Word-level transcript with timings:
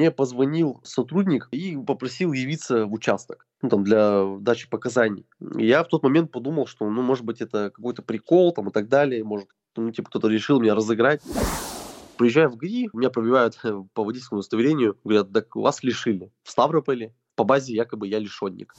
мне 0.00 0.10
позвонил 0.10 0.80
сотрудник 0.82 1.48
и 1.50 1.76
попросил 1.76 2.32
явиться 2.32 2.86
в 2.86 2.92
участок 2.94 3.46
ну, 3.60 3.68
там, 3.68 3.84
для 3.84 4.24
дачи 4.40 4.66
показаний. 4.68 5.26
И 5.58 5.66
я 5.66 5.84
в 5.84 5.88
тот 5.88 6.02
момент 6.02 6.32
подумал, 6.32 6.66
что, 6.66 6.88
ну, 6.88 7.02
может 7.02 7.24
быть, 7.24 7.42
это 7.42 7.70
какой-то 7.70 8.00
прикол 8.00 8.52
там 8.52 8.68
и 8.68 8.72
так 8.72 8.88
далее, 8.88 9.22
может, 9.22 9.48
ну, 9.76 9.90
типа, 9.90 10.08
кто-то 10.08 10.28
решил 10.28 10.58
меня 10.58 10.74
разыграть. 10.74 11.20
Приезжаю 12.16 12.48
в 12.48 12.56
ГАИ, 12.56 12.88
меня 12.94 13.10
пробивают 13.10 13.60
по 13.92 14.04
водительскому 14.04 14.38
удостоверению, 14.38 14.96
говорят, 15.04 15.32
так 15.32 15.54
вас 15.54 15.82
лишили. 15.82 16.30
В 16.44 16.50
Ставрополе 16.50 17.14
по 17.34 17.44
базе 17.44 17.74
якобы 17.74 18.08
я 18.08 18.18
лишенник. 18.18 18.74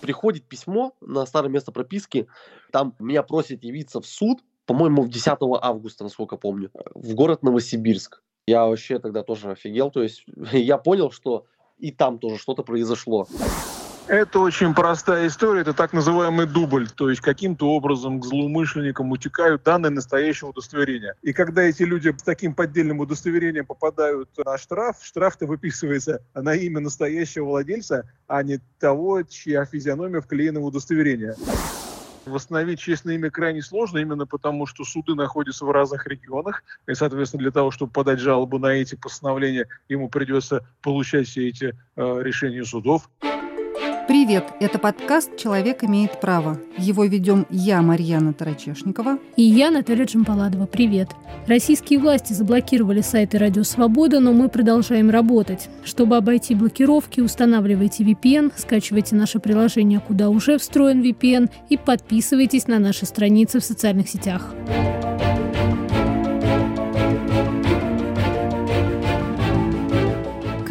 Приходит 0.00 0.48
письмо 0.48 0.96
на 1.00 1.26
старое 1.26 1.50
место 1.50 1.70
прописки, 1.70 2.26
там 2.72 2.96
меня 2.98 3.22
просят 3.22 3.62
явиться 3.62 4.00
в 4.00 4.06
суд, 4.06 4.40
по-моему, 4.66 5.06
10 5.06 5.28
августа, 5.62 6.02
насколько 6.02 6.36
помню, 6.36 6.70
в 6.94 7.14
город 7.14 7.44
Новосибирск. 7.44 8.20
Я 8.46 8.66
вообще 8.66 8.98
тогда 8.98 9.22
тоже 9.22 9.52
офигел, 9.52 9.90
то 9.90 10.02
есть 10.02 10.24
я 10.52 10.78
понял, 10.78 11.10
что 11.10 11.46
и 11.78 11.90
там 11.90 12.18
тоже 12.18 12.38
что-то 12.38 12.62
произошло. 12.62 13.26
Это 14.06 14.38
очень 14.40 14.74
простая 14.74 15.28
история, 15.28 15.62
это 15.62 15.72
так 15.72 15.94
называемый 15.94 16.44
дубль, 16.44 16.90
то 16.90 17.08
есть 17.08 17.22
каким-то 17.22 17.70
образом 17.70 18.20
к 18.20 18.26
злоумышленникам 18.26 19.10
утекают 19.10 19.62
данные 19.62 19.90
настоящего 19.90 20.50
удостоверения. 20.50 21.14
И 21.22 21.32
когда 21.32 21.62
эти 21.62 21.84
люди 21.84 22.14
с 22.14 22.22
таким 22.22 22.54
поддельным 22.54 23.00
удостоверением 23.00 23.64
попадают 23.64 24.28
на 24.44 24.58
штраф, 24.58 24.98
штраф-то 25.00 25.46
выписывается 25.46 26.20
на 26.34 26.54
имя 26.54 26.80
настоящего 26.80 27.46
владельца, 27.46 28.06
а 28.26 28.42
не 28.42 28.60
того, 28.78 29.22
чья 29.22 29.64
физиономия 29.64 30.20
вклеена 30.20 30.60
в 30.60 30.66
удостоверение. 30.66 31.34
Восстановить 32.26 32.80
честное 32.80 33.16
имя 33.16 33.30
крайне 33.30 33.60
сложно, 33.60 33.98
именно 33.98 34.26
потому, 34.26 34.66
что 34.66 34.84
суды 34.84 35.14
находятся 35.14 35.66
в 35.66 35.70
разных 35.70 36.06
регионах, 36.06 36.62
и, 36.86 36.94
соответственно, 36.94 37.42
для 37.42 37.50
того, 37.50 37.70
чтобы 37.70 37.92
подать 37.92 38.18
жалобу 38.18 38.58
на 38.58 38.68
эти 38.68 38.94
постановления, 38.94 39.66
ему 39.88 40.08
придется 40.08 40.66
получать 40.80 41.28
все 41.28 41.48
эти 41.48 41.76
э, 41.96 42.22
решения 42.22 42.64
судов. 42.64 43.10
Привет! 44.06 44.44
Это 44.60 44.78
подкаст 44.78 45.34
«Человек 45.38 45.82
имеет 45.82 46.20
право». 46.20 46.60
Его 46.76 47.06
ведем 47.06 47.46
я, 47.48 47.80
Марьяна 47.80 48.34
Тарачешникова. 48.34 49.18
И 49.36 49.42
я, 49.42 49.70
Наталья 49.70 50.04
Джампаладова. 50.04 50.66
Привет! 50.66 51.08
Российские 51.46 51.98
власти 51.98 52.34
заблокировали 52.34 53.00
сайты 53.00 53.38
«Радио 53.38 53.62
Свобода», 53.62 54.20
но 54.20 54.34
мы 54.34 54.50
продолжаем 54.50 55.08
работать. 55.08 55.70
Чтобы 55.84 56.18
обойти 56.18 56.54
блокировки, 56.54 57.20
устанавливайте 57.20 58.04
VPN, 58.04 58.52
скачивайте 58.54 59.16
наше 59.16 59.38
приложение, 59.38 60.00
куда 60.00 60.28
уже 60.28 60.58
встроен 60.58 61.02
VPN, 61.02 61.50
и 61.70 61.78
подписывайтесь 61.78 62.66
на 62.66 62.78
наши 62.78 63.06
страницы 63.06 63.58
в 63.58 63.64
социальных 63.64 64.10
сетях. 64.10 64.54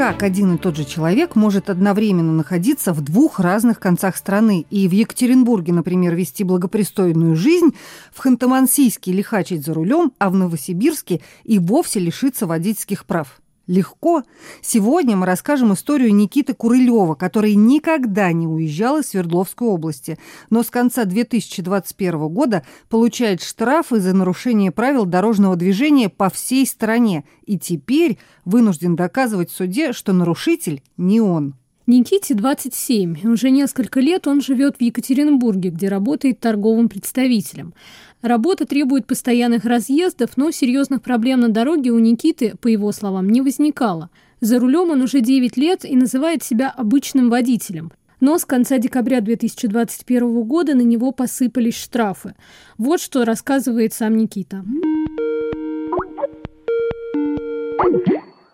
Как 0.04 0.22
один 0.22 0.56
и 0.56 0.58
тот 0.58 0.76
же 0.76 0.84
человек 0.84 1.38
может 1.38 1.70
одновременно 1.70 2.34
находиться 2.34 2.92
в 2.92 3.00
двух 3.00 3.40
разных 3.40 3.80
концах 3.80 4.18
страны 4.18 4.66
и 4.70 4.90
в 4.90 4.92
Екатеринбурге, 4.92 5.72
например, 5.72 6.14
вести 6.14 6.44
благопристойную 6.44 7.38
жизнь, 7.38 7.74
в 8.14 8.20
Ханты-Мансийске 8.20 9.14
лихачить 9.14 9.66
за 9.66 9.74
рулем, 9.74 10.12
а 10.20 10.30
в 10.30 10.36
Новосибирске 10.36 11.22
и 11.46 11.58
вовсе 11.58 12.02
лишиться 12.02 12.46
водительских 12.46 13.06
прав. 13.06 13.40
Легко. 13.66 14.24
Сегодня 14.62 15.16
мы 15.16 15.26
расскажем 15.26 15.74
историю 15.74 16.14
Никиты 16.14 16.54
Курылева, 16.54 17.16
который 17.16 17.56
никогда 17.56 18.34
не 18.34 18.46
уезжал 18.46 18.98
из 18.98 19.08
Свердловской 19.08 19.70
области, 19.70 20.20
но 20.50 20.64
с 20.64 20.70
конца 20.70 21.06
2021 21.06 22.28
года 22.28 22.66
получает 22.90 23.42
штрафы 23.42 24.02
за 24.02 24.14
нарушение 24.14 24.72
правил 24.72 25.06
дорожного 25.06 25.56
движения 25.56 26.10
по 26.10 26.30
всей 26.30 26.68
стране 26.68 27.24
и 27.46 27.58
теперь 27.58 28.18
вынужден 28.44 28.98
доказывать 28.98 29.50
в 29.50 29.56
суде, 29.56 29.94
что 29.94 30.12
нарушитель 30.12 30.84
не 30.98 31.22
он. 31.22 31.56
Никите 31.86 32.34
27. 32.34 33.30
Уже 33.30 33.50
несколько 33.50 34.00
лет 34.00 34.26
он 34.26 34.40
живет 34.40 34.78
в 34.78 34.82
Екатеринбурге, 34.82 35.70
где 35.70 35.90
работает 35.90 36.40
торговым 36.40 36.88
представителем. 36.88 37.74
Работа 38.22 38.66
требует 38.66 39.06
постоянных 39.06 39.66
разъездов, 39.66 40.38
но 40.38 40.52
серьезных 40.52 41.02
проблем 41.02 41.42
на 41.42 41.50
дороге 41.50 41.92
у 41.92 42.00
Никиты, 42.00 42.56
по 42.62 42.70
его 42.70 42.94
словам, 42.94 43.30
не 43.30 43.42
возникало. 43.42 44.10
За 44.40 44.60
рулем 44.60 44.92
он 44.92 45.02
уже 45.02 45.20
9 45.20 45.58
лет 45.58 45.84
и 45.84 45.98
называет 45.98 46.42
себя 46.42 46.70
обычным 46.70 47.30
водителем. 47.30 47.92
Но 48.22 48.38
с 48.38 48.46
конца 48.46 48.78
декабря 48.78 49.20
2021 49.20 50.44
года 50.44 50.76
на 50.76 50.84
него 50.84 51.12
посыпались 51.12 51.76
штрафы. 51.76 52.36
Вот 52.78 53.02
что 53.02 53.26
рассказывает 53.26 53.94
сам 53.94 54.16
Никита. 54.16 54.64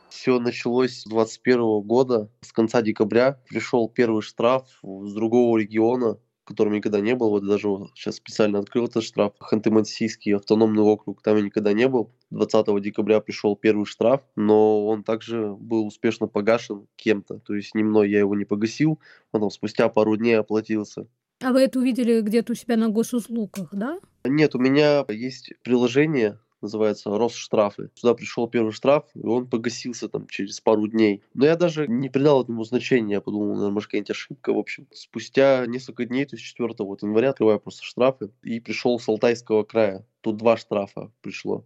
Все 0.09 0.39
началось 0.39 1.01
с 1.01 1.03
2021 1.05 1.81
года. 1.81 2.29
С 2.41 2.51
конца 2.51 2.81
декабря 2.81 3.39
пришел 3.47 3.87
первый 3.87 4.21
штраф 4.21 4.67
с 4.81 5.13
другого 5.13 5.57
региона 5.57 6.17
котором 6.49 6.73
никогда 6.73 6.99
не 6.99 7.15
был. 7.15 7.29
Вот 7.29 7.45
даже 7.45 7.67
сейчас 7.93 8.15
специально 8.15 8.57
открыл 8.57 8.85
этот 8.85 9.03
штраф. 9.03 9.33
Ханты-Мансийский 9.39 10.35
автономный 10.35 10.81
округ, 10.81 11.21
там 11.21 11.37
я 11.37 11.43
никогда 11.43 11.73
не 11.73 11.87
был. 11.87 12.11
20 12.31 12.81
декабря 12.81 13.19
пришел 13.21 13.55
первый 13.55 13.85
штраф, 13.85 14.21
но 14.35 14.87
он 14.87 15.03
также 15.03 15.53
был 15.53 15.85
успешно 15.85 16.27
погашен 16.27 16.87
кем-то. 16.95 17.39
То 17.39 17.53
есть 17.53 17.75
не 17.75 17.83
мной 17.83 18.09
я 18.09 18.19
его 18.19 18.35
не 18.35 18.45
погасил, 18.45 18.99
там 19.31 19.49
спустя 19.51 19.89
пару 19.89 20.17
дней 20.17 20.39
оплатился. 20.39 21.07
А 21.41 21.53
вы 21.53 21.61
это 21.61 21.79
увидели 21.79 22.19
где-то 22.19 22.53
у 22.53 22.55
себя 22.55 22.75
на 22.77 22.89
госуслугах, 22.89 23.69
да? 23.71 23.99
Нет, 24.25 24.55
у 24.55 24.59
меня 24.59 25.05
есть 25.07 25.53
приложение, 25.63 26.39
называется 26.61 27.09
Росштрафы. 27.09 27.89
Сюда 27.95 28.13
пришел 28.13 28.47
первый 28.47 28.71
штраф, 28.71 29.05
и 29.15 29.25
он 29.25 29.47
погасился 29.47 30.09
там 30.09 30.27
через 30.27 30.59
пару 30.61 30.87
дней. 30.87 31.23
Но 31.33 31.45
я 31.45 31.55
даже 31.55 31.87
не 31.87 32.09
придал 32.09 32.43
этому 32.43 32.63
значения, 32.63 33.15
я 33.15 33.21
подумал, 33.21 33.49
наверное, 33.49 33.71
может, 33.71 33.87
какая-нибудь 33.87 34.11
ошибка, 34.11 34.53
в 34.53 34.57
общем. 34.57 34.87
Спустя 34.93 35.65
несколько 35.65 36.05
дней, 36.05 36.25
то 36.25 36.35
есть 36.35 36.45
4 36.45 36.73
вот 36.79 37.03
января, 37.03 37.29
открываю 37.29 37.59
просто 37.59 37.83
штрафы, 37.83 38.31
и 38.43 38.59
пришел 38.59 38.99
с 38.99 39.07
Алтайского 39.07 39.63
края. 39.63 40.05
Тут 40.21 40.37
два 40.37 40.57
штрафа 40.57 41.11
пришло 41.21 41.65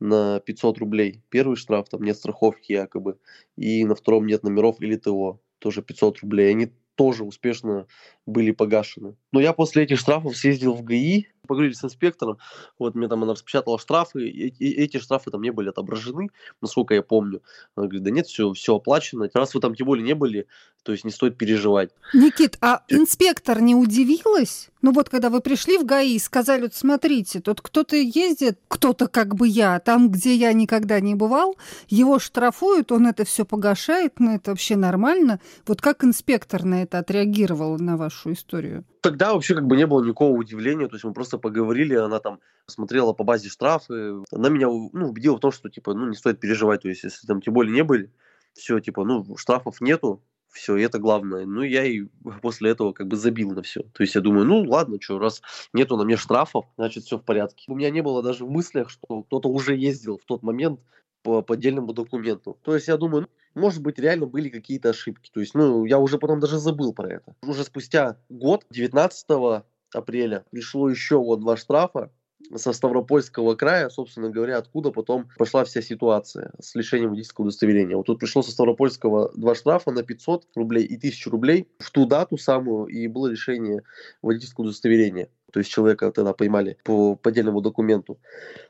на 0.00 0.40
500 0.40 0.78
рублей. 0.78 1.22
Первый 1.28 1.56
штраф, 1.56 1.88
там 1.88 2.02
нет 2.02 2.16
страховки 2.16 2.72
якобы, 2.72 3.18
и 3.56 3.84
на 3.84 3.94
втором 3.94 4.26
нет 4.26 4.42
номеров 4.42 4.80
или 4.80 4.96
ТО, 4.96 5.40
тоже 5.58 5.82
500 5.82 6.20
рублей. 6.20 6.50
Они 6.50 6.72
тоже 6.96 7.24
успешно 7.24 7.86
были 8.26 8.50
погашены. 8.50 9.16
Но 9.32 9.40
я 9.40 9.52
после 9.52 9.84
этих 9.84 9.98
штрафов 9.98 10.36
съездил 10.36 10.74
в 10.74 10.82
ГАИ, 10.82 11.24
поговорили 11.46 11.74
с 11.74 11.84
инспектором, 11.84 12.38
вот 12.78 12.94
мне 12.94 13.08
там 13.08 13.22
она 13.22 13.32
распечатала 13.32 13.78
штрафы, 13.78 14.28
и, 14.28 14.48
и 14.48 14.72
эти 14.82 14.98
штрафы 14.98 15.30
там 15.30 15.42
не 15.42 15.50
были 15.50 15.68
отображены, 15.68 16.28
насколько 16.60 16.94
я 16.94 17.02
помню. 17.02 17.42
Она 17.74 17.86
говорит, 17.86 18.02
да 18.02 18.10
нет, 18.10 18.26
все, 18.26 18.52
все 18.52 18.76
оплачено. 18.76 19.28
Раз 19.32 19.54
вы 19.54 19.60
там 19.60 19.74
тем 19.74 19.86
более 19.86 20.04
не 20.04 20.14
были, 20.14 20.46
то 20.82 20.92
есть 20.92 21.04
не 21.04 21.10
стоит 21.10 21.36
переживать. 21.36 21.90
Никит, 22.14 22.56
а 22.60 22.82
инспектор 22.88 23.60
не 23.60 23.74
удивилась? 23.74 24.70
Ну 24.82 24.92
вот, 24.92 25.08
когда 25.08 25.28
вы 25.28 25.40
пришли 25.40 25.76
в 25.76 25.84
ГАИ 25.84 26.14
и 26.14 26.18
сказали, 26.18 26.62
вот 26.62 26.74
смотрите, 26.74 27.40
тут 27.40 27.60
кто-то 27.60 27.96
ездит, 27.96 28.58
кто-то 28.68 29.08
как 29.08 29.34
бы 29.34 29.46
я, 29.46 29.78
там, 29.80 30.10
где 30.10 30.34
я 30.34 30.52
никогда 30.52 31.00
не 31.00 31.14
бывал, 31.14 31.56
его 31.88 32.18
штрафуют, 32.18 32.90
он 32.92 33.06
это 33.06 33.24
все 33.24 33.44
погашает, 33.44 34.18
но 34.18 34.30
ну, 34.30 34.36
это 34.36 34.52
вообще 34.52 34.76
нормально. 34.76 35.40
Вот 35.66 35.82
как 35.82 36.02
инспектор 36.04 36.64
на 36.64 36.82
это 36.82 36.98
отреагировал, 36.98 37.78
на 37.78 37.96
вашу 37.96 38.32
историю? 38.32 38.84
Тогда 39.00 39.32
вообще 39.32 39.54
как 39.54 39.66
бы 39.66 39.76
не 39.76 39.86
было 39.86 40.02
никакого 40.02 40.36
удивления, 40.36 40.86
то 40.86 40.94
есть 40.94 41.04
мы 41.04 41.12
просто 41.12 41.38
поговорили, 41.38 41.94
она 41.94 42.20
там 42.20 42.40
смотрела 42.66 43.12
по 43.12 43.24
базе 43.24 43.48
штрафы, 43.48 44.22
она 44.30 44.48
меня 44.50 44.66
ну, 44.68 45.08
убедила 45.08 45.36
в 45.36 45.40
том, 45.40 45.52
что 45.52 45.70
типа, 45.70 45.94
ну, 45.94 46.08
не 46.08 46.16
стоит 46.16 46.38
переживать, 46.38 46.82
то 46.82 46.88
есть 46.88 47.04
если 47.04 47.26
там 47.26 47.40
тем 47.40 47.54
более 47.54 47.72
не 47.72 47.82
были, 47.82 48.12
все, 48.52 48.78
типа, 48.80 49.04
ну, 49.04 49.36
штрафов 49.36 49.80
нету, 49.80 50.22
все, 50.52 50.76
и 50.76 50.82
это 50.82 50.98
главное. 50.98 51.46
Ну, 51.46 51.62
я 51.62 51.84
и 51.84 52.02
после 52.42 52.70
этого 52.70 52.92
как 52.92 53.06
бы 53.06 53.16
забил 53.16 53.50
на 53.52 53.62
все. 53.62 53.82
То 53.82 54.02
есть 54.02 54.14
я 54.14 54.20
думаю, 54.20 54.46
ну, 54.46 54.62
ладно, 54.62 54.98
что, 55.00 55.18
раз 55.18 55.42
нету 55.72 55.96
на 55.96 56.04
мне 56.04 56.16
штрафов, 56.16 56.66
значит, 56.76 57.04
все 57.04 57.18
в 57.18 57.24
порядке. 57.24 57.64
У 57.68 57.76
меня 57.76 57.90
не 57.90 58.02
было 58.02 58.22
даже 58.22 58.44
в 58.44 58.50
мыслях, 58.50 58.90
что 58.90 59.22
кто-то 59.22 59.48
уже 59.48 59.76
ездил 59.76 60.18
в 60.18 60.24
тот 60.24 60.42
момент 60.42 60.80
по 61.22 61.42
поддельному 61.42 61.92
документу. 61.92 62.58
То 62.62 62.74
есть 62.74 62.88
я 62.88 62.96
думаю, 62.96 63.28
ну, 63.54 63.60
может 63.60 63.82
быть, 63.82 63.98
реально 63.98 64.26
были 64.26 64.48
какие-то 64.48 64.90
ошибки. 64.90 65.30
То 65.32 65.40
есть, 65.40 65.54
ну, 65.54 65.84
я 65.84 65.98
уже 65.98 66.18
потом 66.18 66.40
даже 66.40 66.58
забыл 66.58 66.92
про 66.92 67.08
это. 67.08 67.34
Уже 67.42 67.64
спустя 67.64 68.16
год, 68.28 68.64
19 68.70 69.64
апреля, 69.92 70.44
пришло 70.50 70.88
еще 70.88 71.18
вот 71.18 71.40
два 71.40 71.56
штрафа 71.56 72.12
со 72.54 72.72
Ставропольского 72.72 73.54
края, 73.54 73.88
собственно 73.90 74.30
говоря, 74.30 74.58
откуда 74.58 74.90
потом 74.90 75.28
пошла 75.36 75.64
вся 75.64 75.82
ситуация 75.82 76.52
с 76.60 76.74
лишением 76.74 77.10
водительского 77.10 77.44
удостоверения. 77.46 77.96
Вот 77.96 78.06
тут 78.06 78.18
пришло 78.18 78.42
со 78.42 78.50
Ставропольского 78.50 79.30
два 79.34 79.54
штрафа 79.54 79.90
на 79.90 80.02
500 80.02 80.46
рублей 80.54 80.84
и 80.84 80.96
1000 80.96 81.30
рублей 81.30 81.68
в 81.78 81.90
ту 81.90 82.06
дату 82.06 82.36
самую, 82.38 82.86
и 82.86 83.06
было 83.06 83.28
лишение 83.28 83.82
водительского 84.22 84.64
удостоверения. 84.64 85.28
То 85.52 85.60
есть 85.60 85.70
человека 85.70 86.10
тогда 86.12 86.32
поймали 86.32 86.78
по 86.84 87.16
поддельному 87.16 87.60
документу. 87.60 88.18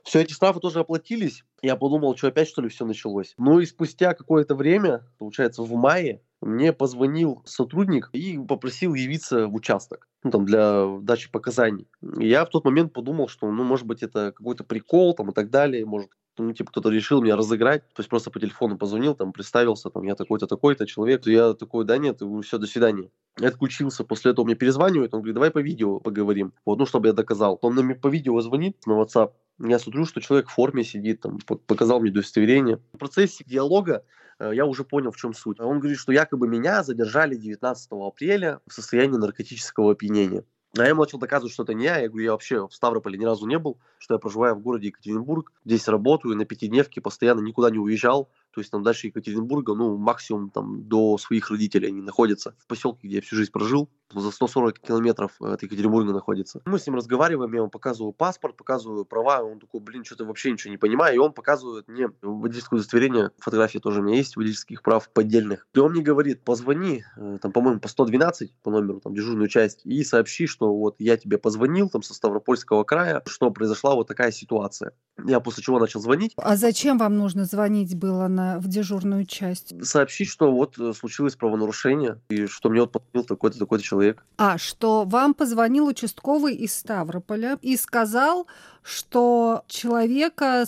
Все 0.02 0.20
эти 0.20 0.32
штрафы 0.32 0.60
тоже 0.60 0.80
оплатились. 0.80 1.44
Я 1.62 1.76
подумал, 1.76 2.16
что 2.16 2.28
опять 2.28 2.48
что 2.48 2.62
ли 2.62 2.68
все 2.68 2.86
началось. 2.86 3.34
Ну 3.36 3.60
и 3.60 3.66
спустя 3.66 4.14
какое-то 4.14 4.54
время, 4.54 5.04
получается 5.18 5.62
в 5.62 5.72
мае, 5.72 6.22
мне 6.40 6.72
позвонил 6.72 7.42
сотрудник 7.44 8.08
и 8.12 8.38
попросил 8.38 8.94
явиться 8.94 9.46
в 9.46 9.54
участок 9.54 10.08
ну, 10.22 10.30
там, 10.30 10.44
для 10.46 10.86
дачи 11.00 11.30
показаний. 11.30 11.86
И 12.18 12.28
я 12.28 12.44
в 12.44 12.50
тот 12.50 12.64
момент 12.64 12.92
подумал, 12.92 13.28
что, 13.28 13.50
ну, 13.50 13.64
может 13.64 13.86
быть, 13.86 14.02
это 14.02 14.32
какой-то 14.32 14.64
прикол 14.64 15.14
там 15.14 15.30
и 15.30 15.34
так 15.34 15.50
далее, 15.50 15.84
может, 15.84 16.10
ну, 16.38 16.52
типа, 16.52 16.70
кто-то 16.70 16.90
решил 16.90 17.22
меня 17.22 17.36
разыграть, 17.36 17.82
то 17.94 18.00
есть 18.00 18.08
просто 18.08 18.30
по 18.30 18.40
телефону 18.40 18.78
позвонил, 18.78 19.14
там, 19.14 19.32
представился, 19.32 19.90
там, 19.90 20.04
я 20.04 20.14
такой-то, 20.14 20.46
такой-то 20.46 20.86
человек, 20.86 21.26
я 21.26 21.54
такой, 21.54 21.84
да 21.84 21.98
нет, 21.98 22.20
все, 22.44 22.58
до 22.58 22.66
свидания. 22.66 23.10
Я 23.38 23.48
отключился, 23.48 24.04
после 24.04 24.32
этого 24.32 24.46
мне 24.46 24.54
перезванивает, 24.54 25.14
он 25.14 25.20
говорит, 25.20 25.34
давай 25.34 25.50
по 25.50 25.60
видео 25.60 26.00
поговорим, 26.00 26.52
вот, 26.64 26.78
ну, 26.78 26.86
чтобы 26.86 27.08
я 27.08 27.12
доказал. 27.12 27.58
Он 27.62 27.74
мне 27.74 27.94
по 27.94 28.08
видео 28.08 28.40
звонит 28.40 28.86
на 28.86 28.92
WhatsApp, 28.92 29.32
я 29.62 29.78
смотрю, 29.78 30.06
что 30.06 30.20
человек 30.20 30.48
в 30.48 30.54
форме 30.54 30.84
сидит, 30.84 31.20
там, 31.20 31.38
показал 31.66 32.00
мне 32.00 32.10
удостоверение. 32.10 32.80
В 32.94 32.98
процессе 32.98 33.44
диалога 33.46 34.04
я 34.40 34.64
уже 34.66 34.84
понял, 34.84 35.12
в 35.12 35.16
чем 35.16 35.34
суть. 35.34 35.60
Он 35.60 35.78
говорит, 35.78 35.98
что 35.98 36.12
якобы 36.12 36.48
меня 36.48 36.82
задержали 36.82 37.34
19 37.34 37.88
апреля 37.92 38.60
в 38.66 38.72
состоянии 38.72 39.16
наркотического 39.16 39.92
опьянения. 39.92 40.44
А 40.78 40.82
я 40.82 40.90
ему 40.90 41.02
начал 41.02 41.18
доказывать, 41.18 41.52
что 41.52 41.64
это 41.64 41.74
не 41.74 41.84
я. 41.84 41.98
Я 41.98 42.08
говорю, 42.08 42.24
я 42.24 42.32
вообще 42.32 42.66
в 42.66 42.72
Ставрополе 42.72 43.18
ни 43.18 43.24
разу 43.24 43.46
не 43.46 43.58
был, 43.58 43.78
что 43.98 44.14
я 44.14 44.18
проживаю 44.18 44.54
в 44.54 44.60
городе 44.60 44.88
Екатеринбург, 44.88 45.52
здесь 45.64 45.88
работаю, 45.88 46.36
на 46.36 46.44
пятидневке 46.44 47.00
постоянно 47.00 47.40
никуда 47.40 47.70
не 47.70 47.78
уезжал. 47.78 48.30
То 48.52 48.60
есть 48.60 48.70
там 48.70 48.82
дальше 48.82 49.08
Екатеринбурга, 49.08 49.74
ну, 49.74 49.96
максимум 49.96 50.50
там 50.50 50.88
до 50.88 51.18
своих 51.18 51.50
родителей 51.50 51.88
они 51.88 52.02
находятся. 52.02 52.54
В 52.58 52.66
поселке, 52.66 53.06
где 53.06 53.16
я 53.16 53.22
всю 53.22 53.36
жизнь 53.36 53.52
прожил, 53.52 53.88
за 54.12 54.30
140 54.30 54.80
километров 54.80 55.32
от 55.40 55.62
Екатеринбурга 55.62 56.12
находится. 56.12 56.60
Мы 56.64 56.78
с 56.78 56.86
ним 56.86 56.96
разговариваем, 56.96 57.52
я 57.52 57.58
ему 57.60 57.70
показываю 57.70 58.12
паспорт, 58.12 58.56
показываю 58.56 59.04
права, 59.04 59.42
он 59.42 59.60
такой, 59.60 59.80
блин, 59.80 60.04
что-то 60.04 60.24
вообще 60.24 60.50
ничего 60.50 60.72
не 60.72 60.78
понимаю, 60.78 61.14
и 61.14 61.18
он 61.18 61.32
показывает 61.32 61.86
мне 61.88 62.08
водительское 62.22 62.78
удостоверение, 62.78 63.30
фотографии 63.38 63.78
тоже 63.78 64.00
у 64.00 64.02
меня 64.02 64.16
есть, 64.16 64.36
водительских 64.36 64.82
прав 64.82 65.08
поддельных. 65.10 65.66
И 65.74 65.78
он 65.78 65.92
мне 65.92 66.02
говорит, 66.02 66.42
позвони, 66.42 67.04
э, 67.16 67.38
там, 67.40 67.52
по-моему, 67.52 67.80
по 67.80 67.88
112, 67.88 68.52
по 68.62 68.70
номеру, 68.70 69.00
там, 69.00 69.14
дежурную 69.14 69.48
часть, 69.48 69.84
и 69.84 70.02
сообщи, 70.02 70.46
что 70.46 70.74
вот 70.74 70.96
я 70.98 71.16
тебе 71.16 71.38
позвонил, 71.38 71.88
там, 71.88 72.02
со 72.02 72.14
Ставропольского 72.14 72.84
края, 72.84 73.22
что 73.26 73.50
произошла 73.50 73.94
вот 73.94 74.08
такая 74.08 74.32
ситуация. 74.32 74.92
Я 75.24 75.40
после 75.40 75.62
чего 75.62 75.78
начал 75.78 76.00
звонить. 76.00 76.32
А 76.36 76.56
зачем 76.56 76.98
вам 76.98 77.16
нужно 77.16 77.44
звонить 77.44 77.96
было 77.96 78.28
на 78.28 78.39
на, 78.40 78.58
в 78.58 78.68
дежурную 78.68 79.24
часть? 79.26 79.74
Сообщить, 79.84 80.28
что 80.28 80.50
вот 80.50 80.78
э, 80.78 80.92
случилось 80.92 81.36
правонарушение, 81.36 82.20
и 82.28 82.46
что 82.46 82.70
мне 82.70 82.80
вот 82.80 82.92
позвонил 82.92 83.24
такой-то, 83.26 83.58
такой-то 83.58 83.84
человек. 83.84 84.24
А, 84.38 84.58
что 84.58 85.04
вам 85.04 85.34
позвонил 85.34 85.86
участковый 85.86 86.54
из 86.54 86.74
Ставрополя 86.74 87.58
и 87.62 87.76
сказал, 87.76 88.46
что 88.82 89.62
человека 89.66 90.64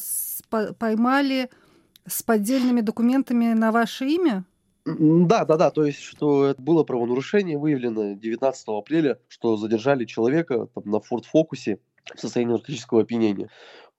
поймали 0.78 1.50
с 2.06 2.22
поддельными 2.22 2.80
документами 2.80 3.52
на 3.52 3.72
ваше 3.72 4.06
имя? 4.06 4.44
Да, 4.84 5.44
да, 5.44 5.56
да, 5.56 5.70
то 5.70 5.84
есть, 5.84 6.00
что 6.00 6.54
было 6.58 6.82
правонарушение 6.82 7.56
выявлено 7.56 8.14
19 8.14 8.64
апреля, 8.68 9.18
что 9.28 9.56
задержали 9.56 10.04
человека 10.04 10.66
там, 10.74 10.84
на 10.86 11.00
Форд 11.00 11.24
Фокусе 11.26 11.78
в 12.16 12.20
состоянии 12.20 12.52
наркотического 12.52 13.02
опьянения. 13.02 13.48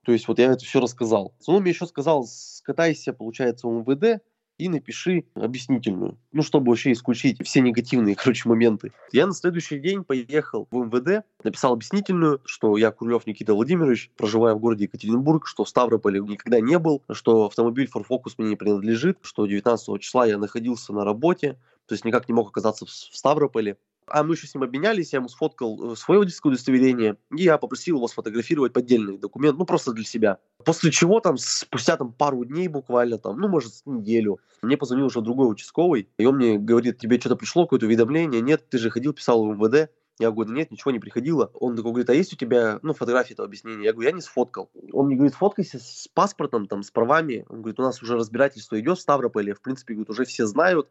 То 0.04 0.12
есть 0.12 0.28
вот 0.28 0.40
я 0.40 0.52
это 0.52 0.64
все 0.66 0.80
рассказал. 0.80 1.34
Он 1.48 1.62
мне 1.62 1.72
еще 1.72 1.86
сказал, 1.86 2.26
скатайся, 2.26 3.14
получается, 3.14 3.68
в 3.68 3.72
МВД 3.72 4.22
и 4.58 4.70
напиши 4.70 5.26
объяснительную. 5.34 6.18
Ну, 6.32 6.42
чтобы 6.42 6.70
вообще 6.70 6.92
исключить 6.92 7.44
все 7.44 7.62
негативные, 7.62 8.16
короче, 8.22 8.48
моменты. 8.48 8.92
Я 9.12 9.28
на 9.28 9.34
следующий 9.34 9.80
день 9.80 10.04
поехал 10.04 10.68
в 10.70 10.86
МВД, 10.86 11.26
написал 11.44 11.74
объяснительную, 11.74 12.42
что 12.46 12.78
я 12.78 12.92
Курлев 12.92 13.26
Никита 13.26 13.54
Владимирович, 13.54 14.12
проживаю 14.16 14.56
в 14.56 14.60
городе 14.60 14.86
Екатеринбург, 14.86 15.48
что 15.48 15.64
в 15.64 15.70
Ставрополе 15.70 16.20
никогда 16.20 16.60
не 16.60 16.78
был, 16.78 17.04
что 17.12 17.46
автомобиль 17.46 17.90
Ford 17.94 18.06
Focus 18.10 18.36
мне 18.38 18.50
не 18.50 18.56
принадлежит, 18.56 19.18
что 19.22 19.46
19 19.46 20.02
числа 20.02 20.26
я 20.26 20.38
находился 20.38 20.94
на 20.94 21.04
работе, 21.04 21.58
то 21.86 21.94
есть 21.94 22.06
никак 22.06 22.28
не 22.28 22.34
мог 22.34 22.50
оказаться 22.50 22.86
в 22.86 22.90
Ставрополе. 22.90 23.78
А 24.08 24.24
мы 24.24 24.36
еще 24.36 24.48
с 24.48 24.54
ним 24.54 24.64
обменялись, 24.64 25.14
я 25.14 25.20
ему 25.20 25.30
сфоткал 25.30 25.94
э, 25.94 25.96
свое 25.96 26.20
водительское 26.20 26.52
удостоверение, 26.52 27.18
и 27.36 27.44
я 27.44 27.58
попросил 27.58 27.98
его 27.98 28.08
сфотографировать 28.08 28.74
поддельный 28.74 29.18
документ, 29.18 29.58
ну 29.58 29.66
просто 29.66 29.92
для 29.94 30.06
себя. 30.06 30.38
После 30.66 30.92
чего 30.92 31.20
там 31.20 31.38
спустя 31.38 31.98
там 31.98 32.14
пару 32.14 32.46
дней 32.46 32.68
буквально, 32.68 33.18
там, 33.18 33.40
ну 33.40 33.48
может 33.48 33.74
неделю, 33.86 34.40
мне 34.62 34.78
позвонил 34.78 35.08
уже 35.08 35.22
другой 35.22 35.52
участковый, 35.52 36.10
и 36.18 36.26
он 36.26 36.38
мне 36.38 36.58
говорит, 36.58 36.98
тебе 36.98 37.20
что-то 37.20 37.36
пришло, 37.36 37.66
какое-то 37.66 37.86
уведомление? 37.86 38.42
Нет, 38.42 38.70
ты 38.70 38.78
же 38.78 38.90
ходил, 38.90 39.14
писал 39.14 39.46
в 39.46 39.58
МВД. 39.58 39.92
Я 40.20 40.30
говорю, 40.30 40.52
нет, 40.52 40.70
ничего 40.70 40.92
не 40.92 41.00
приходило. 41.00 41.50
Он 41.56 41.76
такой 41.76 41.92
говорит, 41.92 42.10
а 42.10 42.14
есть 42.14 42.34
у 42.34 42.36
тебя, 42.36 42.78
ну, 42.84 42.94
фотографии 42.94 43.34
этого 43.34 43.48
объяснения? 43.48 43.86
Я 43.86 43.94
говорю, 43.94 44.10
я 44.10 44.16
не 44.16 44.22
сфоткал. 44.22 44.70
Он 44.92 45.08
мне 45.08 45.16
говорит, 45.16 45.34
фоткайся 45.34 45.80
с 45.80 46.08
паспортом, 46.14 46.68
там, 46.68 46.84
с 46.84 46.92
правами. 46.92 47.46
Он 47.50 47.62
говорит, 47.62 47.80
у 47.80 47.84
нас 47.84 48.02
уже 48.02 48.16
разбирательство 48.16 48.80
идет 48.80 49.00
в 49.00 49.02
Ставрополе, 49.02 49.56
в 49.56 49.62
принципе, 49.62 49.96
говорит, 49.96 50.12
уже 50.12 50.26
все 50.26 50.46
знают, 50.46 50.88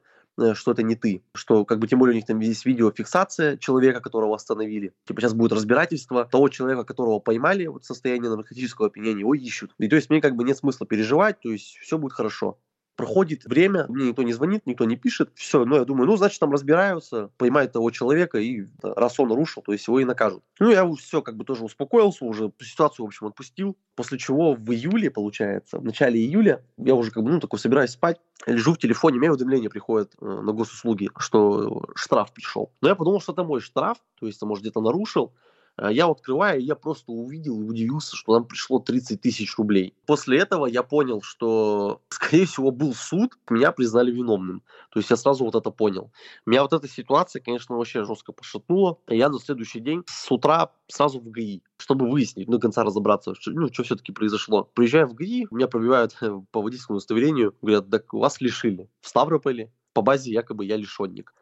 что 0.54 0.72
это 0.72 0.82
не 0.82 0.96
ты, 0.96 1.22
что 1.34 1.64
как 1.64 1.78
бы 1.78 1.86
тем 1.86 1.98
более 1.98 2.12
у 2.12 2.16
них 2.16 2.26
там 2.26 2.38
есть 2.40 2.64
видеофиксация 2.64 3.56
человека, 3.56 4.00
которого 4.00 4.34
остановили. 4.34 4.94
Типа 5.06 5.20
сейчас 5.20 5.34
будет 5.34 5.52
разбирательство 5.52 6.24
того 6.24 6.48
человека, 6.48 6.84
которого 6.84 7.18
поймали 7.18 7.66
вот 7.66 7.84
состояние 7.84 8.30
наркотического 8.30 8.88
опьянения, 8.88 9.20
его 9.20 9.34
ищут. 9.34 9.72
И 9.78 9.88
то 9.88 9.96
есть 9.96 10.10
мне 10.10 10.20
как 10.20 10.36
бы 10.36 10.44
нет 10.44 10.56
смысла 10.56 10.86
переживать, 10.86 11.40
то 11.40 11.50
есть 11.50 11.76
все 11.78 11.98
будет 11.98 12.12
хорошо. 12.12 12.58
Проходит 12.96 13.44
время, 13.44 13.86
мне 13.88 14.08
никто 14.08 14.22
не 14.22 14.32
звонит, 14.32 14.66
никто 14.66 14.84
не 14.84 14.96
пишет. 14.96 15.30
Все, 15.34 15.64
ну 15.64 15.76
я 15.76 15.84
думаю, 15.84 16.06
ну 16.06 16.16
значит 16.16 16.38
там 16.40 16.52
разбираются, 16.52 17.30
поймают 17.38 17.72
того 17.72 17.90
человека, 17.90 18.38
и 18.38 18.66
раз 18.82 19.18
он 19.18 19.28
нарушил, 19.28 19.62
то 19.62 19.72
есть 19.72 19.86
его 19.86 20.00
и 20.00 20.04
накажут. 20.04 20.42
Ну 20.60 20.70
я 20.70 20.84
уже 20.84 21.02
все 21.02 21.22
как 21.22 21.36
бы 21.36 21.44
тоже 21.44 21.64
успокоился, 21.64 22.24
уже 22.24 22.52
ситуацию, 22.60 23.06
в 23.06 23.08
общем, 23.08 23.26
отпустил. 23.26 23.76
После 23.94 24.18
чего 24.18 24.54
в 24.54 24.72
июле, 24.72 25.10
получается, 25.10 25.78
в 25.78 25.84
начале 25.84 26.20
июля, 26.20 26.64
я 26.76 26.94
уже 26.94 27.10
как 27.10 27.22
бы, 27.22 27.30
ну, 27.30 27.40
такой 27.40 27.58
собираюсь 27.58 27.90
спать, 27.90 28.20
лежу 28.46 28.74
в 28.74 28.78
телефоне, 28.78 29.18
мне 29.18 29.30
уведомление 29.30 29.70
приходит 29.70 30.12
э, 30.20 30.24
на 30.24 30.52
госуслуги, 30.52 31.10
что 31.18 31.84
штраф 31.94 32.32
пришел. 32.32 32.72
Но 32.80 32.88
я 32.88 32.94
подумал, 32.94 33.20
что 33.20 33.32
это 33.32 33.44
мой 33.44 33.60
штраф, 33.60 33.98
то 34.18 34.26
есть, 34.26 34.42
может, 34.42 34.62
где-то 34.62 34.80
нарушил. 34.80 35.32
А 35.76 35.90
я 35.90 36.06
открываю, 36.06 36.62
я 36.62 36.74
просто 36.74 37.12
увидел 37.12 37.60
и 37.60 37.64
удивился, 37.64 38.14
что 38.14 38.34
нам 38.34 38.44
пришло 38.44 38.78
30 38.78 39.20
тысяч 39.20 39.56
рублей. 39.56 39.94
После 40.06 40.38
этого 40.38 40.66
я 40.66 40.82
понял, 40.82 41.22
что, 41.22 42.02
скорее 42.10 42.46
всего, 42.46 42.70
был 42.70 42.94
суд, 42.94 43.38
меня 43.48 43.72
признали 43.72 44.10
виновным. 44.10 44.62
То 44.90 44.98
есть 45.00 45.10
я 45.10 45.16
сразу 45.16 45.44
вот 45.44 45.54
это 45.54 45.70
понял. 45.70 46.12
Меня 46.44 46.62
вот 46.62 46.72
эта 46.74 46.88
ситуация, 46.88 47.40
конечно, 47.40 47.76
вообще 47.76 48.04
жестко 48.04 48.32
пошатнула. 48.32 48.98
Я 49.08 49.30
на 49.30 49.38
следующий 49.38 49.80
день 49.80 50.02
с 50.06 50.30
утра 50.30 50.70
сразу 50.88 51.20
в 51.20 51.30
ГАИ, 51.30 51.62
чтобы 51.78 52.10
выяснить, 52.10 52.48
ну, 52.48 52.54
до 52.54 52.60
конца 52.60 52.84
разобраться, 52.84 53.34
что, 53.34 53.50
ну, 53.50 53.72
что 53.72 53.82
все-таки 53.82 54.12
произошло. 54.12 54.68
Приезжаю 54.74 55.08
в 55.08 55.14
ГАИ, 55.14 55.46
меня 55.50 55.68
пробивают 55.68 56.14
по 56.50 56.60
водительскому 56.60 56.96
удостоверению, 56.98 57.54
говорят, 57.62 57.88
так 57.88 58.12
вас 58.12 58.40
лишили. 58.40 58.90
В 59.00 59.08
Ставрополе 59.08 59.72
по 59.92 60.02
базе 60.02 60.32
якобы 60.32 60.64
я 60.64 60.76
лишенник. 60.76 61.34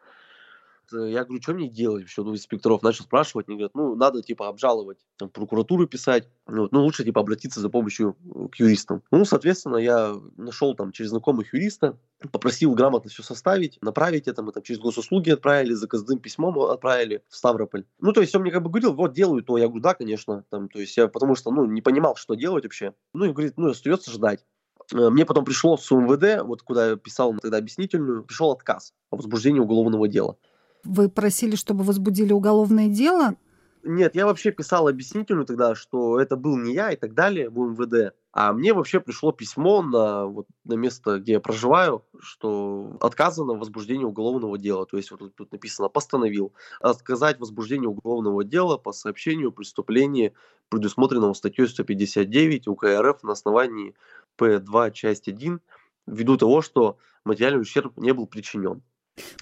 Э, 0.93 1.09
я 1.09 1.23
говорю, 1.23 1.41
что 1.41 1.53
мне 1.53 1.67
делать 1.67 2.03
вообще? 2.03 2.23
Ну, 2.23 2.33
инспекторов 2.33 2.81
начал 2.81 3.03
спрашивать, 3.03 3.47
они 3.47 3.57
говорят, 3.57 3.75
ну, 3.75 3.95
надо, 3.95 4.21
типа, 4.21 4.47
обжаловать, 4.47 4.97
там, 5.17 5.29
прокуратуру 5.29 5.87
писать, 5.87 6.27
ну, 6.47 6.67
ну, 6.71 6.83
лучше, 6.83 7.03
типа, 7.03 7.21
обратиться 7.21 7.59
за 7.59 7.69
помощью 7.69 8.15
э, 8.23 8.47
к 8.51 8.55
юристам. 8.55 9.03
Ну, 9.11 9.25
соответственно, 9.25 9.77
я 9.77 10.15
нашел 10.37 10.75
там 10.75 10.91
через 10.91 11.11
знакомых 11.11 11.53
юриста, 11.53 11.97
попросил 12.31 12.73
грамотно 12.73 13.09
все 13.09 13.23
составить, 13.23 13.77
направить 13.81 14.27
это, 14.27 14.43
мы 14.43 14.51
там 14.51 14.63
через 14.63 14.79
госуслуги 14.79 15.29
отправили, 15.29 15.73
заказным 15.73 16.19
письмом 16.19 16.59
отправили 16.59 17.23
в 17.29 17.35
Ставрополь. 17.35 17.85
Ну, 17.99 18.13
то 18.13 18.21
есть 18.21 18.35
он 18.35 18.41
мне 18.41 18.51
как 18.51 18.63
бы 18.63 18.69
говорил, 18.69 18.93
вот, 18.93 19.13
делаю 19.13 19.43
то, 19.43 19.57
я 19.57 19.67
говорю, 19.67 19.81
да, 19.81 19.93
конечно, 19.93 20.43
там, 20.49 20.69
то 20.69 20.79
есть 20.79 20.95
я, 20.97 21.07
потому 21.07 21.35
что, 21.35 21.51
ну, 21.51 21.65
не 21.65 21.81
понимал, 21.81 22.15
что 22.15 22.35
делать 22.35 22.63
вообще. 22.63 22.93
Ну, 23.13 23.25
и 23.25 23.31
говорит, 23.31 23.53
ну, 23.57 23.69
остается 23.69 24.11
ждать. 24.11 24.45
Э, 24.93 25.09
мне 25.09 25.25
потом 25.25 25.45
пришло 25.45 25.77
с 25.77 25.91
УМВД, 25.91 26.43
вот 26.43 26.61
куда 26.61 26.91
я 26.91 26.95
писал 26.95 27.37
тогда 27.37 27.57
объяснительную, 27.57 28.23
пришел 28.23 28.51
отказ 28.51 28.93
о 29.09 29.17
возбуждении 29.17 29.59
уголовного 29.59 30.07
дела. 30.07 30.37
Вы 30.83 31.09
просили, 31.09 31.55
чтобы 31.55 31.83
возбудили 31.83 32.33
уголовное 32.33 32.87
дело? 32.87 33.35
Нет, 33.83 34.15
я 34.15 34.27
вообще 34.27 34.51
писал 34.51 34.87
объяснительную 34.87 35.45
тогда, 35.45 35.73
что 35.73 36.19
это 36.19 36.35
был 36.35 36.55
не 36.55 36.73
я 36.73 36.91
и 36.91 36.95
так 36.95 37.15
далее 37.15 37.49
в 37.49 37.57
МВД. 37.57 38.13
А 38.31 38.53
мне 38.53 38.73
вообще 38.73 38.99
пришло 38.99 39.31
письмо 39.31 39.81
на, 39.81 40.25
вот, 40.25 40.45
на 40.65 40.75
место, 40.75 41.19
где 41.19 41.33
я 41.33 41.39
проживаю, 41.39 42.05
что 42.19 42.95
отказано 43.01 43.53
в 43.53 43.59
возбуждении 43.59 44.05
уголовного 44.05 44.57
дела. 44.59 44.85
То 44.85 44.97
есть 44.97 45.09
вот 45.11 45.35
тут, 45.35 45.51
написано 45.51 45.89
«постановил 45.89 46.53
отказать 46.79 47.39
возбуждение 47.39 47.89
уголовного 47.89 48.43
дела 48.43 48.77
по 48.77 48.91
сообщению 48.93 49.49
о 49.49 49.51
преступлении, 49.51 50.33
предусмотренного 50.69 51.33
статьей 51.33 51.67
159 51.67 52.67
УК 52.67 52.85
РФ 52.85 53.23
на 53.23 53.33
основании 53.33 53.95
П2 54.37 54.91
часть 54.91 55.27
1 55.27 55.59
ввиду 56.07 56.37
того, 56.37 56.61
что 56.61 56.97
материальный 57.25 57.61
ущерб 57.61 57.97
не 57.97 58.13
был 58.13 58.27
причинен. 58.27 58.81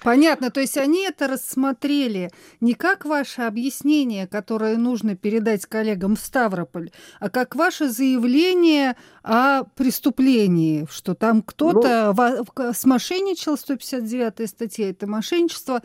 Понятно, 0.02 0.50
то 0.50 0.60
есть 0.60 0.76
они 0.76 1.04
это 1.04 1.28
рассмотрели 1.28 2.30
не 2.60 2.74
как 2.74 3.04
ваше 3.04 3.42
объяснение, 3.42 4.26
которое 4.26 4.76
нужно 4.76 5.16
передать 5.16 5.66
коллегам 5.66 6.16
в 6.16 6.20
Ставрополь, 6.20 6.90
а 7.18 7.28
как 7.30 7.54
ваше 7.54 7.88
заявление 7.88 8.96
о 9.22 9.64
преступлении, 9.64 10.86
что 10.90 11.14
там 11.14 11.42
кто-то 11.42 12.14
ну, 12.16 12.72
смошенничал, 12.72 13.56
159 13.56 14.48
статья, 14.48 14.90
это 14.90 15.06
мошенничество, 15.06 15.82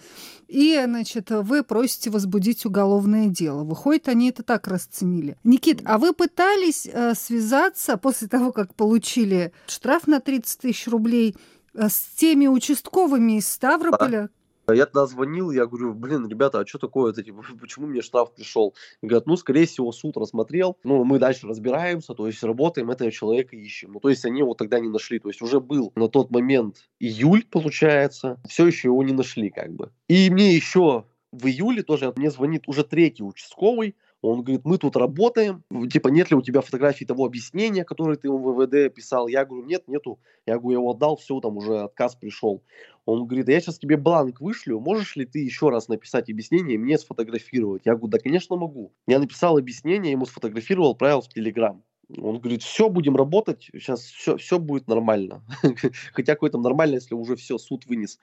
и, 0.47 0.81
значит, 0.85 1.31
вы 1.31 1.63
просите 1.63 2.09
возбудить 2.09 2.65
уголовное 2.65 3.27
дело. 3.27 3.63
Выходит, 3.63 4.07
они 4.07 4.29
это 4.29 4.43
так 4.43 4.67
расценили. 4.67 5.37
Никит, 5.43 5.81
а 5.85 5.97
вы 5.97 6.13
пытались 6.13 6.87
э, 6.91 7.13
связаться 7.15 7.97
после 7.97 8.27
того, 8.27 8.51
как 8.51 8.75
получили 8.75 9.51
штраф 9.67 10.07
на 10.07 10.19
30 10.19 10.61
тысяч 10.61 10.87
рублей, 10.87 11.35
с 11.75 12.15
теми 12.15 12.47
участковыми 12.47 13.37
из 13.37 13.47
Ставрополя, 13.47 14.29
Я 14.67 14.85
тогда 14.85 15.05
звонил, 15.05 15.51
я 15.51 15.67
говорю, 15.67 15.93
блин, 15.93 16.27
ребята, 16.27 16.59
а 16.59 16.65
что 16.65 16.79
такое? 16.79 17.11
Это, 17.11 17.21
типа, 17.21 17.43
почему 17.59 17.85
мне 17.85 18.01
штраф 18.01 18.33
пришел? 18.33 18.73
И 19.01 19.07
говорят, 19.07 19.27
ну, 19.27 19.37
скорее 19.37 19.67
всего, 19.67 19.91
суд 19.91 20.17
рассмотрел, 20.17 20.77
ну, 20.83 21.03
мы 21.03 21.19
дальше 21.19 21.47
разбираемся, 21.47 22.15
то 22.15 22.25
есть 22.25 22.41
работаем, 22.43 22.89
этого 22.89 23.11
человека 23.11 23.55
ищем. 23.55 23.91
Ну, 23.93 23.99
то 23.99 24.09
есть 24.09 24.25
они 24.25 24.39
его 24.39 24.55
тогда 24.55 24.79
не 24.79 24.89
нашли, 24.89 25.19
то 25.19 25.29
есть 25.29 25.41
уже 25.41 25.59
был 25.59 25.91
на 25.95 26.07
тот 26.07 26.31
момент 26.31 26.77
июль, 26.99 27.45
получается, 27.45 28.39
все 28.47 28.65
еще 28.65 28.87
его 28.87 29.03
не 29.03 29.13
нашли, 29.13 29.51
как 29.51 29.71
бы. 29.71 29.91
И 30.07 30.31
мне 30.31 30.55
еще 30.55 31.05
в 31.31 31.45
июле 31.45 31.83
тоже 31.83 32.11
мне 32.15 32.31
звонит 32.31 32.63
уже 32.67 32.83
третий 32.83 33.23
участковый, 33.23 33.95
он 34.27 34.43
говорит, 34.43 34.61
мы 34.65 34.77
тут 34.77 34.95
работаем, 34.95 35.63
типа, 35.89 36.09
нет 36.09 36.31
ли 36.31 36.37
у 36.37 36.41
тебя 36.41 36.61
фотографии 36.61 37.05
того 37.05 37.25
объяснения, 37.25 37.83
которое 37.83 38.17
ты 38.17 38.29
в 38.29 38.37
ВВД 38.37 38.93
писал? 38.93 39.27
Я 39.27 39.45
говорю, 39.45 39.65
нет, 39.65 39.87
нету. 39.87 40.19
Я 40.45 40.57
говорю, 40.57 40.69
я 40.69 40.81
его 40.81 40.91
отдал, 40.91 41.17
все, 41.17 41.39
там 41.39 41.57
уже 41.57 41.79
отказ 41.79 42.15
пришел. 42.15 42.63
Он 43.05 43.27
говорит, 43.27 43.49
я 43.49 43.59
сейчас 43.59 43.77
тебе 43.77 43.97
бланк 43.97 44.41
вышлю, 44.41 44.79
можешь 44.79 45.15
ли 45.15 45.25
ты 45.25 45.39
еще 45.39 45.69
раз 45.69 45.87
написать 45.87 46.29
объяснение 46.29 46.75
и 46.75 46.77
мне 46.79 46.97
сфотографировать? 46.97 47.83
Я 47.85 47.93
говорю, 47.93 48.07
да, 48.07 48.19
конечно, 48.19 48.55
могу. 48.55 48.93
Я 49.07 49.19
написал 49.19 49.57
объяснение, 49.57 50.11
ему 50.11 50.25
сфотографировал, 50.25 50.91
отправил 50.91 51.21
в 51.21 51.29
Телеграм. 51.29 51.83
Он 52.17 52.39
говорит, 52.39 52.61
все, 52.61 52.89
будем 52.89 53.15
работать, 53.15 53.69
сейчас 53.73 54.01
все, 54.01 54.37
все 54.37 54.59
будет 54.59 54.87
нормально. 54.87 55.43
Хотя 56.13 56.33
какой 56.33 56.51
там 56.51 56.61
нормально, 56.61 56.95
если 56.95 57.15
уже 57.15 57.35
все, 57.35 57.57
суд 57.57 57.85
вынес 57.87 58.19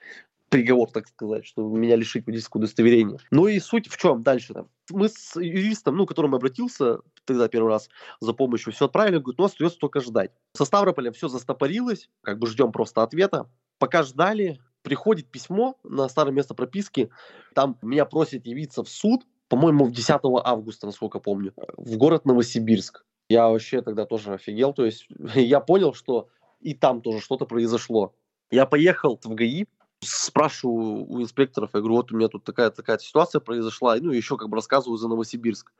приговор, 0.52 0.90
так 0.90 1.09
сказать, 1.09 1.47
что 1.47 1.66
меня 1.66 1.97
лишить 1.97 2.26
водительского 2.26 2.61
удостоверения. 2.61 3.18
Ну 3.30 3.47
и 3.49 3.59
суть 3.59 3.88
в 3.88 3.97
чем 3.97 4.23
дальше? 4.23 4.52
-то? 4.52 4.66
Мы 4.90 5.09
с 5.09 5.35
юристом, 5.37 5.97
ну, 5.97 6.04
к 6.04 6.11
которому 6.11 6.37
обратился 6.37 6.99
тогда 7.25 7.49
первый 7.49 7.71
раз 7.71 7.88
за 8.21 8.35
помощью, 8.35 8.73
все 8.73 8.85
отправили, 8.85 9.16
говорит, 9.16 9.38
ну, 9.38 9.47
остается 9.47 9.78
только 9.78 10.00
ждать. 10.00 10.30
Со 10.54 10.66
Ставрополем 10.66 11.14
все 11.14 11.28
застопорилось, 11.28 12.11
как 12.21 12.38
бы 12.38 12.47
ждем 12.47 12.71
просто 12.71 13.02
ответа. 13.02 13.49
Пока 13.78 14.02
ждали, 14.02 14.61
приходит 14.82 15.30
письмо 15.30 15.78
на 15.85 16.06
старое 16.11 16.35
место 16.35 16.54
прописки, 16.54 17.09
там 17.54 17.78
меня 17.80 18.04
просят 18.04 18.47
явиться 18.47 18.85
в 18.85 18.90
суд, 18.90 19.23
по-моему, 19.49 19.90
10 19.90 20.21
августа, 20.44 20.87
насколько 20.87 21.18
помню, 21.18 21.54
в 21.78 21.97
город 21.97 22.26
Новосибирск. 22.26 23.06
Я 23.30 23.49
вообще 23.49 23.80
тогда 23.80 24.04
тоже 24.04 24.35
офигел, 24.35 24.75
то 24.75 24.85
есть 24.85 25.06
я 25.35 25.61
понял, 25.61 25.94
что 25.94 26.28
и 26.61 26.75
там 26.75 27.00
тоже 27.00 27.21
что-то 27.21 27.47
произошло. 27.47 28.14
Я 28.50 28.66
поехал 28.66 29.18
в 29.25 29.35
ГАИ, 29.35 29.64
спрашиваю 30.02 31.04
у 31.09 31.23
инспекторов, 31.23 31.71
я 31.75 31.80
говорю, 31.80 31.97
вот 31.97 32.12
у 32.12 32.16
меня 32.16 32.28
тут 32.28 32.44
такая-такая 32.44 32.99
ситуация 32.99 33.40
произошла, 33.40 33.97
ну, 34.00 34.12
еще 34.12 34.37
как 34.37 34.49
бы 34.49 34.56
рассказываю 34.56 34.97
за 34.97 35.09
Новосибирск. 35.09 35.73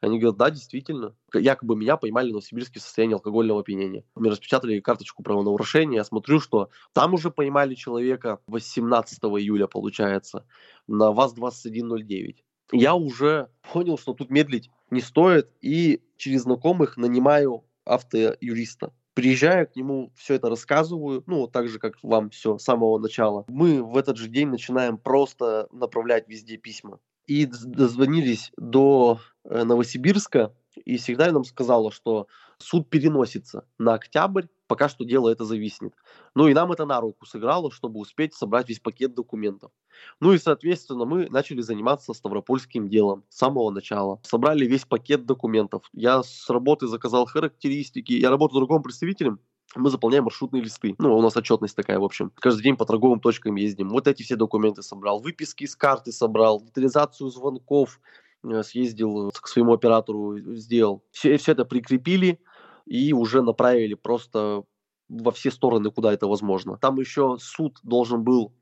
Они 0.00 0.18
говорят, 0.18 0.36
да, 0.36 0.50
действительно. 0.50 1.14
Якобы 1.32 1.76
меня 1.76 1.96
поймали 1.96 2.30
в 2.30 2.32
Новосибирске 2.32 2.80
в 2.80 2.82
состоянии 2.82 3.14
алкогольного 3.14 3.60
опьянения. 3.60 4.04
Мне 4.16 4.30
распечатали 4.30 4.80
карточку 4.80 5.22
правонарушения. 5.22 5.98
Я 5.98 6.04
смотрю, 6.04 6.40
что 6.40 6.70
там 6.92 7.14
уже 7.14 7.30
поймали 7.30 7.76
человека 7.76 8.40
18 8.48 9.20
июля, 9.22 9.68
получается, 9.68 10.44
на 10.88 11.12
ВАЗ-2109. 11.12 12.36
Я 12.72 12.94
уже 12.94 13.48
понял, 13.72 13.96
что 13.96 14.12
тут 14.12 14.28
медлить 14.28 14.70
не 14.90 15.00
стоит, 15.00 15.48
и 15.60 16.02
через 16.16 16.42
знакомых 16.42 16.96
нанимаю 16.96 17.64
автоюриста 17.84 18.92
приезжаю 19.14 19.68
к 19.68 19.76
нему, 19.76 20.12
все 20.16 20.34
это 20.34 20.48
рассказываю, 20.48 21.22
ну, 21.26 21.46
так 21.46 21.68
же, 21.68 21.78
как 21.78 21.94
вам 22.02 22.30
все 22.30 22.58
с 22.58 22.64
самого 22.64 22.98
начала. 22.98 23.44
Мы 23.48 23.82
в 23.82 23.96
этот 23.96 24.16
же 24.16 24.28
день 24.28 24.48
начинаем 24.48 24.98
просто 24.98 25.68
направлять 25.72 26.28
везде 26.28 26.56
письма. 26.56 26.98
И 27.26 27.46
дозвонились 27.46 28.52
до 28.56 29.20
э, 29.44 29.62
Новосибирска, 29.64 30.54
и 30.84 30.96
всегда 30.96 31.30
нам 31.30 31.44
сказала, 31.44 31.92
что 31.92 32.26
суд 32.58 32.88
переносится 32.88 33.64
на 33.78 33.94
октябрь, 33.94 34.46
пока 34.72 34.88
что 34.88 35.04
дело 35.04 35.28
это 35.28 35.44
зависнет. 35.44 35.92
Ну 36.34 36.48
и 36.48 36.54
нам 36.54 36.72
это 36.72 36.86
на 36.86 36.98
руку 36.98 37.26
сыграло, 37.26 37.70
чтобы 37.70 38.00
успеть 38.00 38.32
собрать 38.32 38.70
весь 38.70 38.80
пакет 38.80 39.14
документов. 39.14 39.70
Ну 40.18 40.32
и, 40.32 40.38
соответственно, 40.38 41.04
мы 41.04 41.28
начали 41.28 41.60
заниматься 41.60 42.14
ставропольским 42.14 42.88
делом 42.88 43.22
с 43.28 43.36
самого 43.36 43.68
начала. 43.70 44.18
Собрали 44.22 44.64
весь 44.64 44.86
пакет 44.86 45.26
документов. 45.26 45.82
Я 45.92 46.22
с 46.22 46.48
работы 46.48 46.86
заказал 46.86 47.26
характеристики. 47.26 48.14
Я 48.14 48.30
работаю 48.30 48.60
другом 48.60 48.82
представителем, 48.82 49.40
мы 49.76 49.90
заполняем 49.90 50.24
маршрутные 50.24 50.62
листы. 50.62 50.94
Ну, 50.98 51.18
у 51.18 51.20
нас 51.20 51.36
отчетность 51.36 51.76
такая, 51.76 51.98
в 51.98 52.04
общем. 52.04 52.32
Каждый 52.36 52.62
день 52.62 52.78
по 52.78 52.86
торговым 52.86 53.20
точкам 53.20 53.56
ездим. 53.56 53.90
Вот 53.90 54.08
эти 54.08 54.22
все 54.22 54.36
документы 54.36 54.82
собрал. 54.82 55.20
Выписки 55.20 55.64
из 55.64 55.76
карты 55.76 56.12
собрал. 56.12 56.62
Детализацию 56.62 57.28
звонков 57.28 58.00
э, 58.42 58.62
съездил 58.62 59.32
к 59.32 59.46
своему 59.48 59.74
оператору, 59.74 60.38
сделал. 60.54 61.04
Все, 61.10 61.36
все 61.36 61.52
это 61.52 61.66
прикрепили 61.66 62.40
и 62.86 63.12
уже 63.12 63.42
направили 63.42 63.94
просто 63.94 64.64
во 65.08 65.30
все 65.30 65.50
стороны, 65.50 65.90
куда 65.90 66.12
это 66.12 66.26
возможно. 66.26 66.78
Там 66.78 66.98
еще 66.98 67.36
суд 67.38 67.78
должен 67.82 68.22
был 68.22 68.52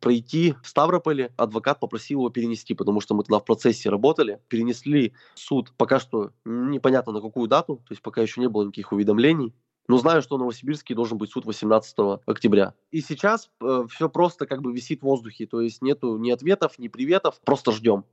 пройти 0.00 0.54
в 0.62 0.68
Ставрополе. 0.68 1.32
Адвокат 1.36 1.80
попросил 1.80 2.20
его 2.20 2.30
перенести, 2.30 2.74
потому 2.74 3.00
что 3.00 3.14
мы 3.14 3.24
тогда 3.24 3.38
в 3.38 3.44
процессе 3.44 3.90
работали. 3.90 4.40
Перенесли 4.48 5.14
суд 5.34 5.72
пока 5.76 5.98
что 5.98 6.30
непонятно 6.44 7.12
на 7.12 7.20
какую 7.20 7.48
дату, 7.48 7.76
то 7.76 7.92
есть 7.92 8.02
пока 8.02 8.22
еще 8.22 8.40
не 8.40 8.48
было 8.48 8.64
никаких 8.64 8.92
уведомлений. 8.92 9.54
Но 9.88 9.96
знаю, 9.96 10.22
что 10.22 10.36
в 10.36 10.38
Новосибирске 10.38 10.94
должен 10.94 11.18
быть 11.18 11.30
суд 11.32 11.44
18 11.44 12.20
октября. 12.24 12.74
И 12.92 13.00
сейчас 13.00 13.50
э, 13.60 13.84
все 13.90 14.08
просто 14.08 14.46
как 14.46 14.62
бы 14.62 14.72
висит 14.72 15.00
в 15.00 15.04
воздухе, 15.04 15.46
то 15.46 15.60
есть 15.60 15.82
нету 15.82 16.16
ни 16.16 16.30
ответов, 16.30 16.78
ни 16.78 16.86
приветов, 16.86 17.40
просто 17.44 17.72
ждем. 17.72 18.04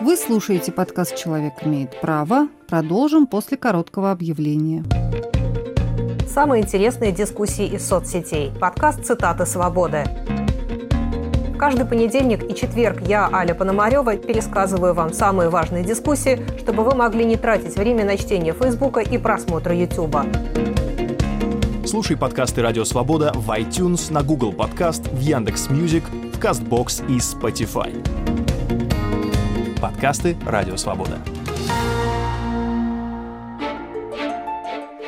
Вы 0.00 0.16
слушаете 0.16 0.72
подкаст 0.72 1.16
«Человек 1.16 1.54
имеет 1.62 2.00
право». 2.00 2.48
Продолжим 2.68 3.26
после 3.26 3.56
короткого 3.56 4.10
объявления. 4.10 4.84
Самые 6.28 6.62
интересные 6.64 7.12
дискуссии 7.12 7.66
из 7.66 7.86
соцсетей. 7.86 8.50
Подкаст 8.60 9.04
«Цитаты 9.04 9.46
свободы». 9.46 10.04
Каждый 11.58 11.86
понедельник 11.86 12.42
и 12.50 12.54
четверг 12.54 13.02
я, 13.06 13.30
Аля 13.32 13.54
Пономарева, 13.54 14.16
пересказываю 14.16 14.94
вам 14.94 15.12
самые 15.12 15.48
важные 15.48 15.84
дискуссии, 15.84 16.44
чтобы 16.58 16.82
вы 16.82 16.94
могли 16.94 17.24
не 17.24 17.36
тратить 17.36 17.76
время 17.76 18.04
на 18.04 18.16
чтение 18.16 18.52
Фейсбука 18.52 19.00
и 19.00 19.16
просмотр 19.16 19.72
Ютуба. 19.72 20.26
Слушай 21.86 22.16
подкасты 22.16 22.62
«Радио 22.62 22.84
Свобода» 22.84 23.32
в 23.34 23.48
iTunes, 23.50 24.12
на 24.12 24.22
Google 24.22 24.52
Podcast, 24.52 25.06
в 25.06 25.20
Яндекс.Music, 25.20 26.04
в 26.08 26.38
Castbox 26.40 27.06
и 27.08 27.18
Spotify. 27.18 28.43
Подкасты 29.84 30.34
«Радио 30.46 30.78
Свобода». 30.78 31.18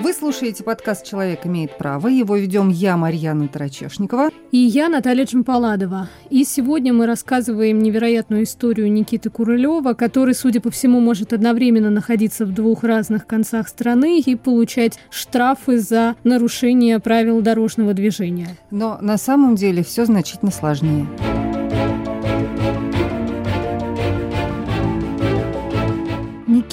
Вы 0.00 0.12
слушаете 0.12 0.64
подкаст 0.64 1.06
«Человек 1.06 1.46
имеет 1.46 1.78
право». 1.78 2.08
Его 2.08 2.36
ведем 2.36 2.68
я, 2.68 2.98
Марьяна 2.98 3.48
Тарачешникова. 3.48 4.28
И 4.52 4.58
я, 4.58 4.90
Наталья 4.90 5.24
Чемпаладова. 5.24 6.10
И 6.28 6.44
сегодня 6.44 6.92
мы 6.92 7.06
рассказываем 7.06 7.78
невероятную 7.78 8.42
историю 8.42 8.92
Никиты 8.92 9.30
Курылева, 9.30 9.94
который, 9.94 10.34
судя 10.34 10.60
по 10.60 10.70
всему, 10.70 11.00
может 11.00 11.32
одновременно 11.32 11.88
находиться 11.88 12.44
в 12.44 12.52
двух 12.52 12.84
разных 12.84 13.26
концах 13.26 13.68
страны 13.68 14.20
и 14.20 14.36
получать 14.36 14.98
штрафы 15.08 15.78
за 15.78 16.16
нарушение 16.22 17.00
правил 17.00 17.40
дорожного 17.40 17.94
движения. 17.94 18.58
Но 18.70 18.98
на 19.00 19.16
самом 19.16 19.54
деле 19.54 19.82
все 19.82 20.04
значительно 20.04 20.50
сложнее. 20.50 21.06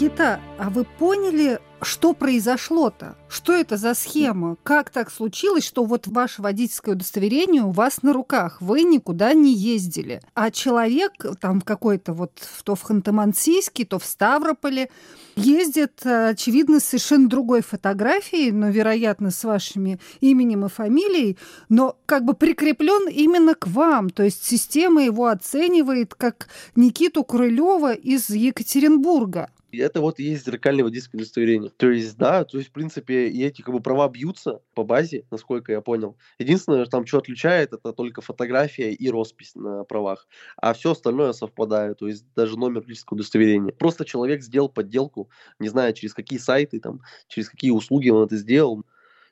Никита, 0.04 0.42
а 0.60 0.70
вы 0.70 0.84
поняли, 0.84 1.62
что 1.82 2.12
произошло-то? 2.12 3.16
Что 3.30 3.54
это 3.54 3.78
за 3.78 3.94
схема? 3.94 4.58
Как 4.62 4.90
так 4.90 5.10
случилось, 5.10 5.66
что 5.66 5.86
вот 5.86 6.08
ваше 6.08 6.42
водительское 6.42 6.96
удостоверение 6.96 7.62
у 7.62 7.72
вас 7.72 8.04
на 8.04 8.12
руках? 8.12 8.58
Вы 8.60 8.84
никуда 8.84 9.34
не 9.34 9.54
ездили. 9.54 10.22
А 10.34 10.52
человек 10.52 11.14
там 11.40 11.62
какой-то 11.62 12.12
вот 12.12 12.34
то 12.66 12.76
в 12.76 12.84
Ханты-Мансийске, 12.84 13.86
то 13.86 13.98
в 13.98 14.04
Ставрополе 14.04 14.90
ездит, 15.38 16.06
очевидно, 16.06 16.82
с 16.82 16.84
совершенно 16.84 17.30
другой 17.30 17.62
фотографией, 17.62 18.52
но, 18.52 18.72
вероятно, 18.72 19.32
с 19.32 19.42
вашими 19.46 20.02
именем 20.20 20.66
и 20.66 20.70
фамилией, 20.70 21.38
но 21.70 21.96
как 22.06 22.26
бы 22.26 22.34
прикреплен 22.34 23.08
именно 23.08 23.56
к 23.56 23.68
вам. 23.68 24.10
То 24.10 24.24
есть 24.24 24.44
система 24.44 25.02
его 25.02 25.28
оценивает 25.28 26.14
как 26.14 26.50
Никиту 26.76 27.24
Крылева 27.24 27.94
из 27.94 28.30
Екатеринбурга 28.30 29.50
это 29.78 30.02
вот 30.02 30.20
и 30.20 30.24
есть 30.24 30.46
зеркальное 30.46 30.84
водительское 30.84 31.20
удостоверение. 31.20 31.72
То 31.78 31.90
есть, 31.90 32.18
да, 32.18 32.44
то 32.44 32.58
есть, 32.58 32.70
в 32.70 32.74
принципе, 32.74 33.28
и 33.28 33.44
эти 33.44 33.62
как 33.62 33.74
бы 33.74 33.82
права 33.82 34.10
бьются 34.10 34.62
по 34.74 34.84
базе, 34.84 35.26
насколько 35.32 35.72
я 35.72 35.82
понял. 35.82 36.18
Единственное, 36.40 36.86
там, 36.86 37.06
что 37.06 37.20
отличает, 37.20 37.74
это 37.74 37.94
только 37.94 38.22
фотография 38.22 38.92
и 38.94 39.10
роспись 39.10 39.56
на 39.56 39.84
правах. 39.84 40.28
А 40.58 40.74
все 40.74 40.92
остальное 40.92 41.34
совпадает, 41.34 42.00
то 42.00 42.08
есть 42.08 42.26
даже 42.36 42.58
номер 42.58 42.82
водительского 42.82 43.16
удостоверения. 43.16 43.72
Просто 43.72 44.06
человек 44.06 44.42
сделал 44.44 44.70
подделку, 44.70 45.30
не 45.60 45.70
знаю, 45.70 45.94
через 45.94 46.14
какие 46.14 46.40
сайты, 46.40 46.80
там, 46.80 47.02
через 47.28 47.50
какие 47.50 47.72
услуги 47.72 48.10
он 48.10 48.26
это 48.26 48.38
сделал. 48.38 48.84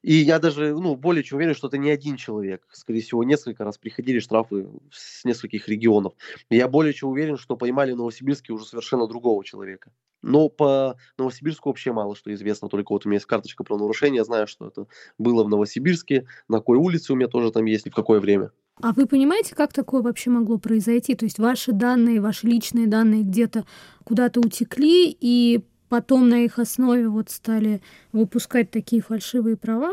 И 0.01 0.15
я 0.15 0.39
даже, 0.39 0.74
ну, 0.74 0.96
более 0.96 1.24
чем 1.24 1.38
уверен, 1.38 1.53
что 1.53 1.67
это 1.67 1.77
не 1.77 1.91
один 1.91 2.17
человек. 2.17 2.63
Скорее 2.72 3.01
всего, 3.01 3.24
несколько 3.24 3.63
раз 3.63 3.77
приходили 3.77 4.20
штрафы 4.20 4.67
с 4.91 5.24
нескольких 5.25 5.67
регионов. 5.67 6.13
я 6.50 6.67
более 6.67 6.93
чем 6.93 7.10
уверен, 7.10 7.38
что 7.38 7.55
поймали 7.55 7.91
в 7.91 7.98
Новосибирске 7.98 8.53
уже 8.53 8.65
совершенно 8.65 9.08
другого 9.08 9.46
человека. 9.46 9.91
Но 10.24 10.50
по 10.50 10.98
Новосибирску 11.17 11.70
вообще 11.70 11.91
мало 11.91 12.15
что 12.15 12.34
известно. 12.34 12.67
Только 12.67 12.93
вот 12.93 13.05
у 13.05 13.10
меня 13.10 13.17
есть 13.17 13.27
карточка 13.27 13.63
про 13.63 13.77
нарушение. 13.77 14.17
Я 14.17 14.24
знаю, 14.24 14.48
что 14.48 14.67
это 14.67 14.88
было 15.17 15.43
в 15.43 15.50
Новосибирске, 15.50 16.27
на 16.48 16.58
какой 16.58 16.77
улице 16.77 17.13
у 17.13 17.15
меня 17.15 17.27
тоже 17.27 17.51
там 17.51 17.65
есть 17.65 17.86
и 17.86 17.89
в 17.89 17.96
какое 17.96 18.20
время. 18.20 18.51
А 18.81 18.93
вы 18.93 19.05
понимаете, 19.05 19.53
как 19.53 19.74
такое 19.74 20.01
вообще 20.01 20.31
могло 20.31 20.58
произойти? 20.58 21.13
То 21.13 21.25
есть 21.25 21.38
ваши 21.38 21.72
данные, 21.72 22.22
ваши 22.22 22.48
личные 22.48 22.88
данные 22.88 23.22
где-то 23.24 23.65
куда-то 24.03 24.39
утекли, 24.39 25.15
и 25.20 25.62
потом 25.91 26.29
на 26.29 26.45
их 26.45 26.57
основе 26.57 27.10
вот 27.10 27.29
стали 27.29 27.81
выпускать 28.13 28.71
такие 28.71 29.01
фальшивые 29.01 29.57
права? 29.57 29.91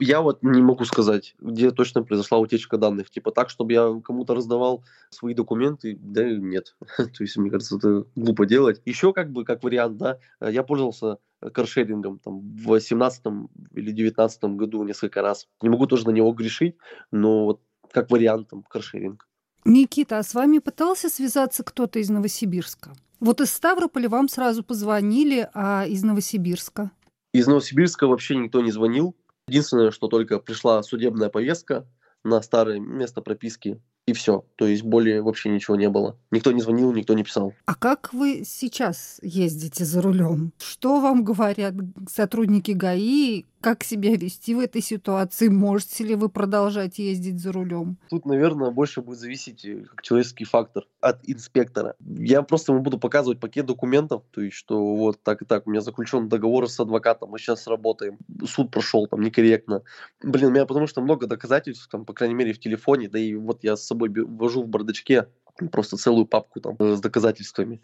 Я 0.00 0.20
вот 0.20 0.42
не 0.42 0.60
могу 0.60 0.84
сказать, 0.84 1.36
где 1.38 1.70
точно 1.70 2.02
произошла 2.02 2.38
утечка 2.38 2.76
данных. 2.76 3.08
Типа 3.08 3.30
так, 3.30 3.48
чтобы 3.48 3.72
я 3.72 4.00
кому-то 4.04 4.34
раздавал 4.34 4.84
свои 5.10 5.34
документы, 5.34 5.96
да 6.00 6.24
нет. 6.24 6.76
То 6.96 7.22
есть, 7.22 7.36
мне 7.36 7.50
кажется, 7.50 7.76
это 7.76 8.04
глупо 8.16 8.46
делать. 8.46 8.82
Еще 8.84 9.12
как 9.12 9.30
бы, 9.30 9.44
как 9.44 9.62
вариант, 9.62 9.96
да, 9.96 10.18
я 10.40 10.64
пользовался 10.64 11.18
каршерингом 11.52 12.18
там, 12.18 12.40
в 12.40 12.66
2018 12.66 13.26
или 13.74 13.92
2019 13.92 14.44
году 14.56 14.82
несколько 14.82 15.22
раз. 15.22 15.46
Не 15.62 15.68
могу 15.68 15.86
тоже 15.86 16.04
на 16.06 16.10
него 16.10 16.32
грешить, 16.32 16.76
но 17.12 17.44
вот 17.44 17.60
как 17.92 18.10
вариант 18.10 18.48
там 18.48 18.64
каршеринг. 18.64 19.28
Никита, 19.64 20.18
а 20.18 20.22
с 20.22 20.34
вами 20.34 20.58
пытался 20.58 21.08
связаться 21.08 21.62
кто-то 21.62 21.98
из 21.98 22.08
Новосибирска? 22.10 22.92
Вот 23.20 23.40
из 23.40 23.52
Ставрополя 23.52 24.08
вам 24.08 24.28
сразу 24.28 24.62
позвонили, 24.62 25.48
а 25.54 25.84
из 25.86 26.02
Новосибирска? 26.04 26.90
Из 27.32 27.46
Новосибирска 27.46 28.06
вообще 28.06 28.36
никто 28.36 28.60
не 28.60 28.70
звонил. 28.70 29.16
Единственное, 29.48 29.90
что 29.90 30.08
только 30.08 30.38
пришла 30.38 30.82
судебная 30.82 31.28
повестка 31.28 31.86
на 32.24 32.40
старое 32.42 32.80
место 32.80 33.20
прописки, 33.20 33.80
и 34.08 34.14
все. 34.14 34.44
То 34.56 34.66
есть 34.66 34.82
более 34.82 35.20
вообще 35.22 35.50
ничего 35.50 35.76
не 35.76 35.88
было. 35.88 36.16
Никто 36.30 36.50
не 36.52 36.62
звонил, 36.62 36.92
никто 36.92 37.12
не 37.12 37.24
писал. 37.24 37.52
А 37.66 37.74
как 37.74 38.14
вы 38.14 38.42
сейчас 38.44 39.20
ездите 39.22 39.84
за 39.84 40.00
рулем? 40.00 40.52
Что 40.58 41.00
вам 41.00 41.24
говорят 41.24 41.74
сотрудники 42.10 42.70
ГАИ? 42.70 43.44
Как 43.60 43.82
себя 43.82 44.14
вести 44.14 44.54
в 44.54 44.60
этой 44.60 44.80
ситуации? 44.80 45.48
Можете 45.48 46.04
ли 46.04 46.14
вы 46.14 46.28
продолжать 46.28 46.98
ездить 46.98 47.40
за 47.40 47.50
рулем? 47.50 47.96
Тут, 48.08 48.24
наверное, 48.24 48.70
больше 48.70 49.02
будет 49.02 49.18
зависеть 49.18 49.64
э, 49.64 49.84
как 49.84 50.02
человеческий 50.02 50.44
фактор 50.44 50.84
от 51.00 51.20
инспектора. 51.28 51.96
Я 52.00 52.42
просто 52.42 52.72
ему 52.72 52.82
буду 52.82 52.98
показывать 52.98 53.40
пакет 53.40 53.66
документов, 53.66 54.22
то 54.30 54.42
есть, 54.42 54.56
что 54.56 54.94
вот 54.94 55.20
так 55.24 55.42
и 55.42 55.44
так, 55.44 55.66
у 55.66 55.70
меня 55.70 55.80
заключен 55.80 56.28
договор 56.28 56.68
с 56.68 56.78
адвокатом, 56.78 57.30
мы 57.30 57.38
сейчас 57.40 57.66
работаем, 57.66 58.18
суд 58.46 58.70
прошел 58.70 59.08
там 59.08 59.22
некорректно. 59.22 59.82
Блин, 60.22 60.46
у 60.46 60.50
меня 60.50 60.64
потому 60.64 60.86
что 60.86 61.00
много 61.00 61.26
доказательств, 61.26 61.88
там, 61.88 62.04
по 62.04 62.12
крайней 62.12 62.34
мере, 62.34 62.52
в 62.52 62.60
телефоне, 62.60 63.08
да 63.08 63.18
и 63.18 63.34
вот 63.34 63.64
я 63.64 63.76
с 63.76 63.84
собой 63.84 64.10
вожу 64.10 64.62
в 64.62 64.68
бардачке 64.68 65.26
просто 65.72 65.96
целую 65.96 66.26
папку 66.26 66.60
там 66.60 66.76
с 66.78 67.00
доказательствами. 67.00 67.80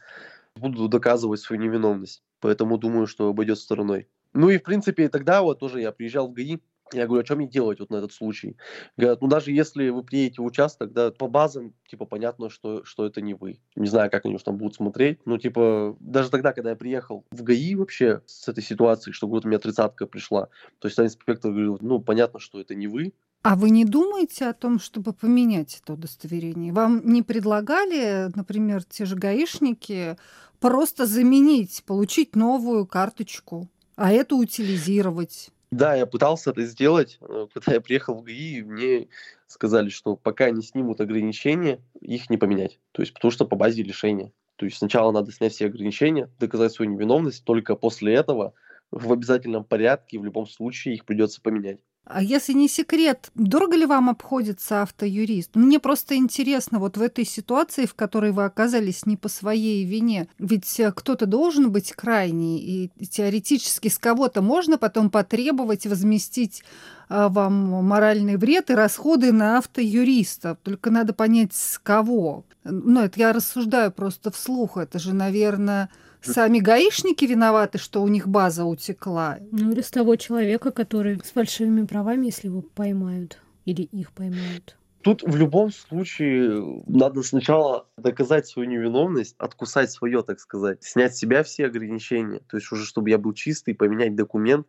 Буду 0.55 0.87
доказывать 0.87 1.41
свою 1.41 1.61
невиновность, 1.61 2.23
поэтому 2.39 2.79
думаю, 2.79 3.09
что 3.09 3.29
обойдет 3.29 3.59
стороной. 3.59 4.07
Ну 4.35 4.51
и, 4.51 4.59
в 4.59 4.63
принципе, 4.63 5.09
тогда 5.09 5.43
вот 5.43 5.61
тоже 5.61 5.81
я 5.81 5.93
приезжал 5.93 6.29
в 6.29 6.33
ГАИ, 6.33 6.59
я 6.93 7.07
говорю, 7.07 7.23
а 7.23 7.25
что 7.25 7.37
мне 7.37 7.49
делать 7.49 7.81
вот 7.81 7.91
на 7.91 7.97
этот 7.97 8.13
случай? 8.13 8.57
Говорят, 8.97 9.23
ну 9.23 9.29
даже 9.29 9.51
если 9.53 9.89
вы 9.89 10.03
приедете 10.05 10.43
в 10.43 10.45
участок, 10.45 10.93
да, 10.93 11.11
по 11.11 11.29
базам, 11.29 11.73
типа, 11.89 12.05
понятно, 12.05 12.51
что, 12.51 12.85
что 12.85 13.07
это 13.07 13.21
не 13.21 13.35
вы. 13.35 13.59
Не 13.75 13.87
знаю, 13.87 14.11
как 14.11 14.27
они 14.27 14.35
уж 14.35 14.43
там 14.43 14.59
будут 14.59 14.75
смотреть. 14.75 15.21
Ну, 15.25 15.39
типа, 15.39 15.97
даже 16.01 16.31
тогда, 16.31 16.53
когда 16.53 16.71
я 16.71 16.77
приехал 16.77 17.25
в 17.31 17.43
ГАИ 17.43 17.75
вообще 17.75 18.23
с 18.27 18.49
этой 18.49 18.63
ситуацией, 18.63 19.15
что 19.15 19.27
вот 19.27 19.45
у 19.45 19.49
меня 19.49 19.59
тридцатка 19.59 20.07
пришла, 20.07 20.49
то 20.79 20.89
есть 20.89 20.99
инспектор 20.99 21.51
говорил, 21.51 21.79
ну, 21.81 22.01
понятно, 22.01 22.39
что 22.39 22.61
это 22.61 22.75
не 22.75 22.87
вы, 22.87 23.15
а 23.43 23.57
вы 23.57 23.69
не 23.69 23.85
думаете 23.85 24.47
о 24.47 24.55
том, 24.55 24.79
чтобы 24.79 25.13
поменять 25.13 25.79
это 25.83 25.93
удостоверение? 25.93 26.73
Вам 26.73 27.03
не 27.05 27.23
предлагали, 27.23 28.31
например, 28.35 28.85
те 28.85 29.05
же 29.05 29.17
гаишники, 29.17 30.17
просто 30.61 31.05
заменить, 31.05 31.85
получить 31.85 32.37
новую 32.37 32.87
карточку? 32.87 33.69
А 33.97 34.13
это 34.13 34.37
утилизировать. 34.37 35.51
Да, 35.71 35.95
я 35.97 36.07
пытался 36.07 36.51
это 36.51 36.65
сделать. 36.65 37.19
Когда 37.53 37.73
я 37.73 37.81
приехал 37.81 38.15
в 38.15 38.23
ГАИ, 38.23 38.63
мне 38.63 39.09
сказали, 39.49 39.89
что 39.89 40.17
пока 40.17 40.51
не 40.51 40.63
снимут 40.63 41.01
ограничения, 41.01 41.81
их 42.01 42.31
не 42.31 42.37
поменять. 42.37 42.79
То 42.93 43.03
есть 43.03 43.13
потому 43.13 43.33
что 43.33 43.45
по 43.45 43.57
базе 43.57 43.83
лишения. 43.83 44.33
То 44.57 44.67
есть 44.67 44.79
сначала 44.79 45.11
надо 45.11 45.33
снять 45.33 45.53
все 45.53 45.67
ограничения, 45.67 46.31
доказать 46.39 46.73
свою 46.73 46.93
невиновность, 46.93 47.45
только 47.45 47.75
после 47.75 48.15
этого 48.15 48.55
в 48.93 49.13
обязательном 49.13 49.65
порядке 49.65 50.19
в 50.19 50.25
любом 50.25 50.47
случае 50.47 50.95
их 50.95 51.05
придется 51.05 51.41
поменять. 51.41 51.81
А 52.07 52.23
если 52.23 52.53
не 52.53 52.69
секрет, 52.69 53.31
дорого 53.35 53.77
ли 53.77 53.87
вам 53.87 54.11
обходится 54.11 54.83
автоюрист? 54.83 55.57
Мне 55.57 55.81
просто 55.81 56.17
интересно, 56.17 56.79
вот 56.79 56.99
в 56.99 57.03
этой 57.03 57.25
ситуации, 57.25 57.87
в 57.87 57.95
которой 57.95 58.33
вы 58.33 58.45
оказались 58.45 59.07
не 59.07 59.17
по 59.17 59.29
своей 59.29 59.85
вине, 59.85 60.29
ведь 60.39 60.79
э, 60.81 60.93
кто-то 60.93 61.25
должен 61.25 61.73
быть 61.73 61.93
крайний, 61.93 62.91
и 62.99 63.07
теоретически 63.07 63.89
с 63.89 63.99
кого-то 63.99 64.43
можно 64.43 64.77
потом 64.77 65.09
потребовать 65.09 65.87
возместить 65.87 66.63
а, 67.09 67.29
вам 67.29 67.55
моральный 67.85 68.37
вред 68.37 68.71
и 68.71 68.75
расходы 68.75 69.33
на 69.33 69.59
автоюриста. 69.59 70.59
Только 70.63 70.91
надо 70.91 71.13
понять, 71.15 71.55
с 71.55 71.79
кого. 71.79 72.45
Ну, 72.65 73.01
это 73.01 73.21
я 73.21 73.33
рассуждаю 73.33 73.93
просто 73.93 74.31
вслух. 74.31 74.77
Это 74.77 74.99
же, 74.99 75.15
наверное, 75.15 75.91
Сами 76.25 76.59
гаишники 76.59 77.25
виноваты, 77.25 77.79
что 77.79 78.03
у 78.03 78.09
них 78.09 78.27
база 78.29 78.65
утекла. 78.65 79.39
Ну, 79.51 79.73
или 79.73 79.81
с 79.81 79.91
того 79.91 80.17
человека, 80.17 80.71
который 80.71 81.21
с 81.23 81.31
фальшивыми 81.31 81.87
правами, 81.87 82.27
если 82.27 82.49
его 82.49 82.63
поймают, 82.63 83.41
или 83.65 83.83
их 83.83 84.13
поймают. 84.13 84.77
Тут 85.03 85.23
в 85.23 85.37
любом 85.37 85.71
случае 85.71 86.83
надо 86.87 87.23
сначала 87.23 87.87
доказать 87.99 88.47
свою 88.47 88.69
невиновность, 88.71 89.35
откусать 89.37 89.91
свое, 89.91 90.23
так 90.23 90.41
сказать, 90.41 90.83
снять 90.83 91.15
с 91.15 91.19
себя 91.19 91.43
все 91.43 91.67
ограничения. 91.67 92.41
То 92.49 92.57
есть 92.57 92.73
уже, 92.73 92.87
чтобы 92.87 93.11
я 93.11 93.19
был 93.19 93.35
чистый, 93.35 93.75
поменять 93.75 94.17
документ, 94.17 94.67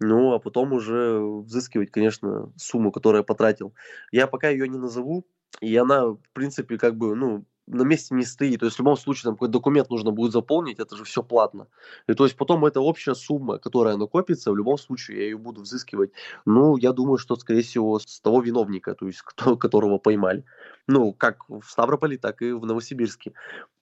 ну, 0.00 0.32
а 0.32 0.40
потом 0.40 0.72
уже 0.72 1.20
взыскивать, 1.20 1.92
конечно, 1.92 2.52
сумму, 2.56 2.90
которую 2.90 3.20
я 3.20 3.24
потратил. 3.24 3.74
Я 4.10 4.26
пока 4.26 4.48
ее 4.48 4.68
не 4.68 4.76
назову, 4.76 5.24
и 5.60 5.74
она, 5.76 6.06
в 6.06 6.18
принципе, 6.32 6.78
как 6.78 6.96
бы, 6.96 7.14
ну, 7.14 7.44
на 7.66 7.82
месте 7.82 8.14
не 8.14 8.24
стоит. 8.24 8.60
То 8.60 8.66
есть 8.66 8.76
в 8.76 8.80
любом 8.80 8.96
случае 8.96 9.24
там 9.24 9.34
какой-то 9.34 9.52
документ 9.52 9.90
нужно 9.90 10.10
будет 10.10 10.32
заполнить, 10.32 10.78
это 10.78 10.96
же 10.96 11.04
все 11.04 11.22
платно. 11.22 11.66
И 12.06 12.14
то 12.14 12.24
есть 12.24 12.36
потом 12.36 12.64
эта 12.64 12.80
общая 12.80 13.14
сумма, 13.14 13.58
которая 13.58 13.96
накопится, 13.96 14.52
в 14.52 14.56
любом 14.56 14.78
случае 14.78 15.18
я 15.18 15.24
ее 15.24 15.38
буду 15.38 15.62
взыскивать. 15.62 16.10
Ну, 16.44 16.76
я 16.76 16.92
думаю, 16.92 17.18
что, 17.18 17.36
скорее 17.36 17.62
всего, 17.62 17.98
с 17.98 18.20
того 18.20 18.40
виновника, 18.40 18.94
то 18.94 19.06
есть 19.06 19.22
кто, 19.22 19.56
которого 19.56 19.98
поймали. 19.98 20.44
Ну, 20.86 21.12
как 21.12 21.48
в 21.48 21.64
Ставрополе, 21.64 22.18
так 22.18 22.42
и 22.42 22.52
в 22.52 22.64
Новосибирске. 22.64 23.32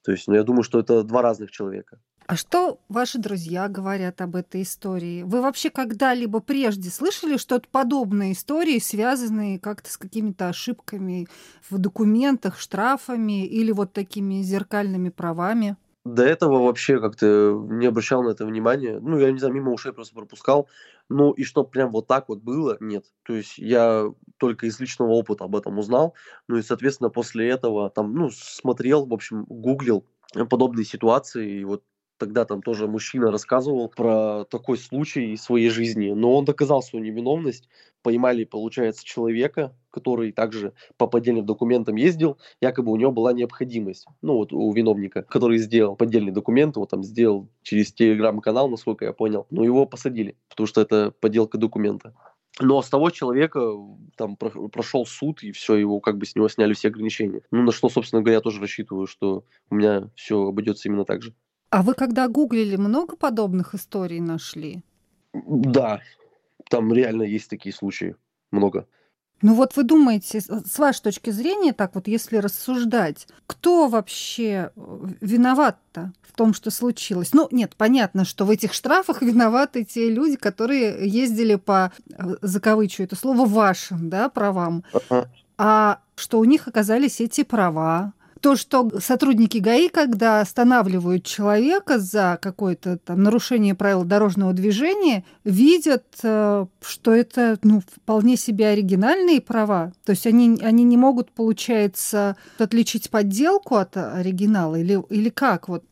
То 0.05 0.13
есть, 0.13 0.29
ну, 0.29 0.35
я 0.35 0.43
думаю, 0.43 0.63
что 0.63 0.79
это 0.79 1.03
два 1.03 1.23
разных 1.23 1.51
человека. 1.51 1.99
А 2.27 2.37
что 2.37 2.79
ваши 2.89 3.19
друзья 3.19 3.69
говорят 3.69 4.21
об 4.21 4.37
этой 4.37 4.63
истории? 4.63 5.23
Вы 5.23 5.41
вообще 5.41 5.71
когда-либо 5.71 6.41
прежде 6.41 6.91
слышали 6.91 7.37
что-то 7.37 7.69
подобное 7.71 8.33
истории, 8.33 8.79
связанные 8.79 9.59
как-то 9.59 9.91
с 9.91 9.97
какими-то 9.97 10.49
ошибками 10.49 11.27
в 11.69 11.79
документах, 11.79 12.59
штрафами 12.59 13.47
или 13.47 13.73
вот 13.73 13.93
такими 13.93 14.43
зеркальными 14.43 15.09
правами? 15.09 15.77
До 16.05 16.23
этого 16.23 16.63
вообще 16.63 17.01
как-то 17.01 17.67
не 17.71 17.87
обращал 17.87 18.23
на 18.23 18.31
это 18.31 18.45
внимания. 18.45 19.01
Ну, 19.01 19.19
я 19.19 19.33
не 19.33 19.39
знаю, 19.39 19.55
мимо 19.55 19.73
ушей 19.73 19.93
просто 19.93 20.15
пропускал. 20.15 20.69
Ну, 21.11 21.33
и 21.33 21.45
что 21.45 21.65
прям 21.65 21.91
вот 21.91 22.07
так 22.07 22.29
вот 22.29 22.41
было, 22.43 22.77
нет. 22.81 23.05
То 23.25 23.35
есть 23.35 23.59
я 23.59 24.07
только 24.39 24.67
из 24.67 24.81
личного 24.81 25.11
опыта 25.11 25.45
об 25.45 25.55
этом 25.57 25.79
узнал. 25.79 26.15
Ну 26.49 26.57
и, 26.57 26.63
соответственно, 26.63 27.11
после 27.11 27.49
этого 27.49 27.91
там, 27.91 28.15
ну, 28.15 28.31
смотрел, 28.31 29.07
в 29.07 29.13
общем, 29.13 29.45
гуглил 29.45 30.07
подобные 30.49 30.85
ситуации. 30.85 31.61
И 31.61 31.65
вот 31.65 31.85
Тогда 32.19 32.45
там 32.45 32.63
тоже 32.63 32.87
мужчина 32.87 33.31
рассказывал 33.31 33.89
про 33.89 34.45
такой 34.45 34.79
случай 34.79 35.33
из 35.33 35.43
своей 35.43 35.69
жизни, 35.69 36.13
но 36.13 36.37
он 36.37 36.45
доказал 36.45 36.83
свою 36.83 37.05
невиновность. 37.05 37.69
Поймали, 38.03 38.45
получается, 38.45 39.05
человека, 39.05 39.77
который 39.91 40.31
также 40.31 40.75
по 40.97 41.07
поддельным 41.07 41.47
документам 41.47 41.97
ездил, 41.97 42.39
якобы 42.61 42.93
у 42.93 42.97
него 42.97 43.11
была 43.13 43.33
необходимость, 43.33 44.07
ну 44.23 44.35
вот 44.35 44.53
у 44.53 44.71
виновника, 44.73 45.23
который 45.23 45.59
сделал 45.59 45.97
поддельный 45.97 46.33
документ, 46.33 46.77
вот 46.77 46.91
там 46.91 47.03
сделал 47.03 47.49
через 47.63 47.93
телеграм-канал, 47.93 48.69
насколько 48.69 49.07
я 49.07 49.13
понял, 49.13 49.47
но 49.51 49.65
его 49.65 49.87
посадили, 49.87 50.37
потому 50.49 50.67
что 50.67 50.83
это 50.83 51.13
подделка 51.19 51.57
документа. 51.59 52.15
Но 52.61 52.81
с 52.83 52.89
того 52.89 53.11
человека 53.11 53.73
там 54.17 54.37
прошел 54.37 55.07
суд, 55.07 55.43
и 55.43 55.51
все, 55.51 55.75
его 55.75 55.99
как 56.01 56.19
бы 56.19 56.27
с 56.27 56.37
него 56.37 56.49
сняли 56.49 56.73
все 56.75 56.89
ограничения. 56.89 57.43
Ну, 57.51 57.63
на 57.63 57.73
что, 57.73 57.89
собственно 57.89 58.23
говоря, 58.23 58.37
я 58.37 58.41
тоже 58.41 58.61
рассчитываю, 58.61 59.09
что 59.09 59.45
у 59.71 59.75
меня 59.75 60.11
все 60.15 60.41
обойдется 60.47 60.89
именно 60.89 61.05
так 61.05 61.23
же. 61.23 61.35
А 61.75 61.83
вы 61.83 61.95
когда 61.95 62.29
гуглили, 62.29 62.77
много 62.77 63.17
подобных 63.17 63.75
историй 63.75 64.21
нашли? 64.21 64.85
Да, 65.33 66.01
там 66.71 66.93
реально 66.93 67.25
есть 67.25 67.51
такие 67.51 67.75
случаи, 67.75 68.15
много. 68.53 68.87
Ну 69.43 69.55
вот 69.55 69.75
вы 69.75 69.83
думаете, 69.83 70.41
с 70.41 70.79
вашей 70.79 71.03
точки 71.03 71.31
зрения, 71.31 71.73
так 71.73 71.97
вот 71.97 72.07
если 72.07 72.37
рассуждать, 72.37 73.27
кто 73.49 73.89
вообще 73.89 74.71
э, 74.77 75.07
виноват-то 75.21 76.13
в 76.23 76.33
том, 76.37 76.55
что 76.55 76.71
случилось? 76.71 77.33
Ну 77.33 77.49
нет, 77.51 77.75
понятно, 77.77 78.25
что 78.25 78.45
в 78.45 78.51
этих 78.51 78.73
штрафах 78.73 79.21
виноваты 79.21 79.83
те 79.83 80.09
люди, 80.09 80.37
которые 80.37 81.09
ездили 81.09 81.57
по, 81.57 81.91
э, 82.09 82.37
закавычу 82.41 83.03
это 83.03 83.17
слово, 83.17 83.47
вашим 83.47 84.11
да, 84.11 84.29
правам. 84.29 84.85
Ага. 84.93 85.29
А 85.59 85.99
что 86.15 86.39
у 86.39 86.45
них 86.45 86.69
оказались 86.69 87.21
эти 87.21 87.43
права, 87.43 88.13
То, 88.45 88.57
что 88.57 88.91
сотрудники 89.01 89.57
ГАИ, 89.57 89.89
когда 89.89 90.43
останавливают 90.43 91.25
человека 91.25 91.99
за 91.99 92.39
какое-то 92.43 92.99
там 92.99 93.23
нарушение 93.23 93.75
правил 93.75 94.05
дорожного 94.05 94.53
движения, 94.53 95.25
видят, 95.45 96.05
э, 96.23 96.67
что 96.83 97.13
это 97.15 97.59
ну, 97.63 97.81
вполне 97.81 98.37
себе 98.37 98.67
оригинальные 98.67 99.41
права. 99.41 99.95
То 100.05 100.13
есть 100.13 100.27
они, 100.27 100.59
они 100.61 100.85
не 100.85 100.99
могут, 100.99 101.31
получается, 101.31 102.37
отличить 102.59 103.09
подделку 103.09 103.77
от 103.77 103.97
оригинала 103.97 104.77
или, 104.77 105.03
или 105.09 105.31
как? 105.31 105.71
Вот. 105.71 105.83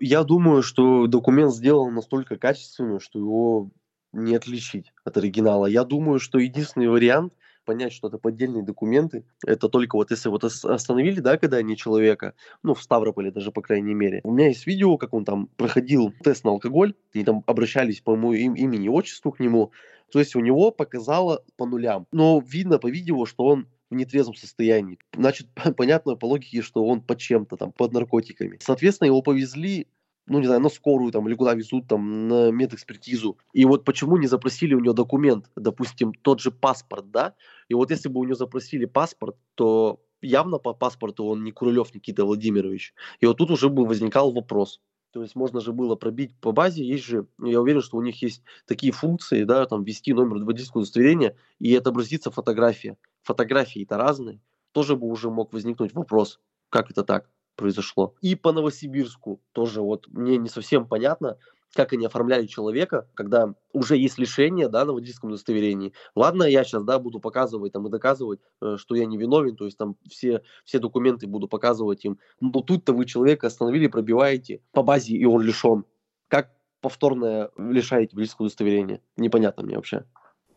Я 0.00 0.24
думаю, 0.24 0.64
что 0.64 1.06
документ 1.06 1.54
сделан 1.54 1.94
настолько 1.94 2.36
качественно, 2.36 2.98
что 2.98 3.20
его 3.20 3.70
не 4.12 4.34
отличить 4.34 4.92
от 5.04 5.18
оригинала. 5.18 5.66
Я 5.66 5.84
думаю, 5.84 6.18
что 6.18 6.40
единственный 6.40 6.88
вариант 6.88 7.32
понять, 7.64 7.92
что 7.92 8.08
это 8.08 8.18
поддельные 8.18 8.62
документы, 8.62 9.24
это 9.46 9.68
только 9.68 9.96
вот 9.96 10.10
если 10.10 10.28
вот 10.28 10.44
остановили, 10.44 11.20
да, 11.20 11.38
когда 11.38 11.58
они 11.58 11.76
человека, 11.76 12.34
ну, 12.62 12.74
в 12.74 12.82
Ставрополе 12.82 13.30
даже, 13.30 13.52
по 13.52 13.62
крайней 13.62 13.94
мере. 13.94 14.20
У 14.24 14.32
меня 14.32 14.48
есть 14.48 14.66
видео, 14.66 14.96
как 14.96 15.14
он 15.14 15.24
там 15.24 15.48
проходил 15.56 16.12
тест 16.22 16.44
на 16.44 16.50
алкоголь, 16.50 16.94
и 17.12 17.24
там 17.24 17.42
обращались 17.46 18.00
по 18.00 18.16
моему 18.16 18.32
им, 18.32 18.54
имени, 18.54 18.88
отчеству 18.88 19.32
к 19.32 19.40
нему, 19.40 19.72
то 20.12 20.18
есть 20.18 20.36
у 20.36 20.40
него 20.40 20.70
показало 20.70 21.42
по 21.56 21.66
нулям. 21.66 22.06
Но 22.12 22.42
видно 22.46 22.78
по 22.78 22.90
видео, 22.90 23.24
что 23.24 23.44
он 23.44 23.66
в 23.90 23.94
нетрезвом 23.94 24.34
состоянии. 24.34 24.98
Значит, 25.16 25.48
понятно 25.76 26.16
по 26.16 26.26
логике, 26.26 26.62
что 26.62 26.84
он 26.84 27.00
под 27.00 27.18
чем-то 27.18 27.56
там, 27.56 27.72
под 27.72 27.92
наркотиками. 27.92 28.58
Соответственно, 28.60 29.06
его 29.06 29.22
повезли 29.22 29.86
ну, 30.26 30.38
не 30.38 30.46
знаю, 30.46 30.60
на 30.60 30.68
скорую 30.68 31.12
там 31.12 31.28
или 31.28 31.34
куда 31.34 31.54
везут 31.54 31.88
там 31.88 32.28
на 32.28 32.50
медэкспертизу. 32.50 33.38
И 33.52 33.64
вот 33.64 33.84
почему 33.84 34.16
не 34.16 34.26
запросили 34.26 34.74
у 34.74 34.80
нее 34.80 34.92
документ, 34.92 35.50
допустим, 35.56 36.12
тот 36.14 36.40
же 36.40 36.50
паспорт, 36.50 37.10
да? 37.10 37.34
И 37.68 37.74
вот 37.74 37.90
если 37.90 38.08
бы 38.08 38.20
у 38.20 38.24
нее 38.24 38.36
запросили 38.36 38.84
паспорт, 38.84 39.36
то 39.54 40.00
явно 40.20 40.58
по 40.58 40.72
паспорту 40.74 41.24
он 41.24 41.44
не 41.44 41.52
Курылев 41.52 41.94
Никита 41.94 42.24
Владимирович. 42.24 42.94
И 43.20 43.26
вот 43.26 43.38
тут 43.38 43.50
уже 43.50 43.68
бы 43.68 43.84
возникал 43.84 44.32
вопрос. 44.32 44.80
То 45.12 45.22
есть 45.22 45.34
можно 45.34 45.60
же 45.60 45.72
было 45.72 45.94
пробить 45.94 46.34
по 46.40 46.52
базе, 46.52 46.84
есть 46.84 47.04
же, 47.04 47.26
я 47.42 47.60
уверен, 47.60 47.82
что 47.82 47.98
у 47.98 48.02
них 48.02 48.22
есть 48.22 48.42
такие 48.66 48.92
функции, 48.92 49.44
да, 49.44 49.66
там 49.66 49.84
ввести 49.84 50.14
номер 50.14 50.42
водительского 50.42 50.80
удостоверения 50.80 51.36
и 51.58 51.74
отобразится 51.76 52.30
фотография. 52.30 52.96
Фотографии-то 53.22 53.98
разные. 53.98 54.40
Тоже 54.72 54.96
бы 54.96 55.06
уже 55.06 55.30
мог 55.30 55.52
возникнуть 55.52 55.92
вопрос, 55.92 56.40
как 56.70 56.90
это 56.90 57.04
так? 57.04 57.28
Произошло. 57.56 58.14
И 58.20 58.34
по 58.34 58.52
Новосибирску 58.52 59.40
тоже 59.52 59.82
вот 59.82 60.06
мне 60.08 60.36
не 60.36 60.48
совсем 60.48 60.86
понятно, 60.86 61.38
как 61.74 61.92
они 61.92 62.06
оформляли 62.06 62.46
человека, 62.46 63.08
когда 63.14 63.54
уже 63.72 63.96
есть 63.96 64.18
лишение, 64.18 64.68
да, 64.68 64.84
на 64.84 64.92
водительском 64.92 65.30
удостоверении. 65.30 65.92
Ладно, 66.14 66.44
я 66.44 66.64
сейчас, 66.64 66.84
да, 66.84 66.98
буду 66.98 67.18
показывать 67.18 67.72
там 67.72 67.86
и 67.86 67.90
доказывать, 67.90 68.40
э, 68.60 68.76
что 68.78 68.94
я 68.94 69.06
не 69.06 69.16
виновен, 69.16 69.56
то 69.56 69.64
есть 69.64 69.78
там 69.78 69.96
все, 70.08 70.42
все 70.64 70.78
документы 70.78 71.26
буду 71.26 71.48
показывать 71.48 72.04
им. 72.04 72.18
Но 72.40 72.60
тут-то 72.60 72.92
вы 72.92 73.06
человека 73.06 73.46
остановили, 73.46 73.86
пробиваете 73.86 74.60
по 74.72 74.82
базе, 74.82 75.14
и 75.14 75.24
он 75.24 75.42
лишен. 75.42 75.84
Как 76.28 76.50
повторное 76.80 77.50
лишаете 77.56 78.16
водительского 78.16 78.46
удостоверения? 78.46 79.00
Непонятно 79.16 79.62
мне 79.62 79.76
вообще. 79.76 80.04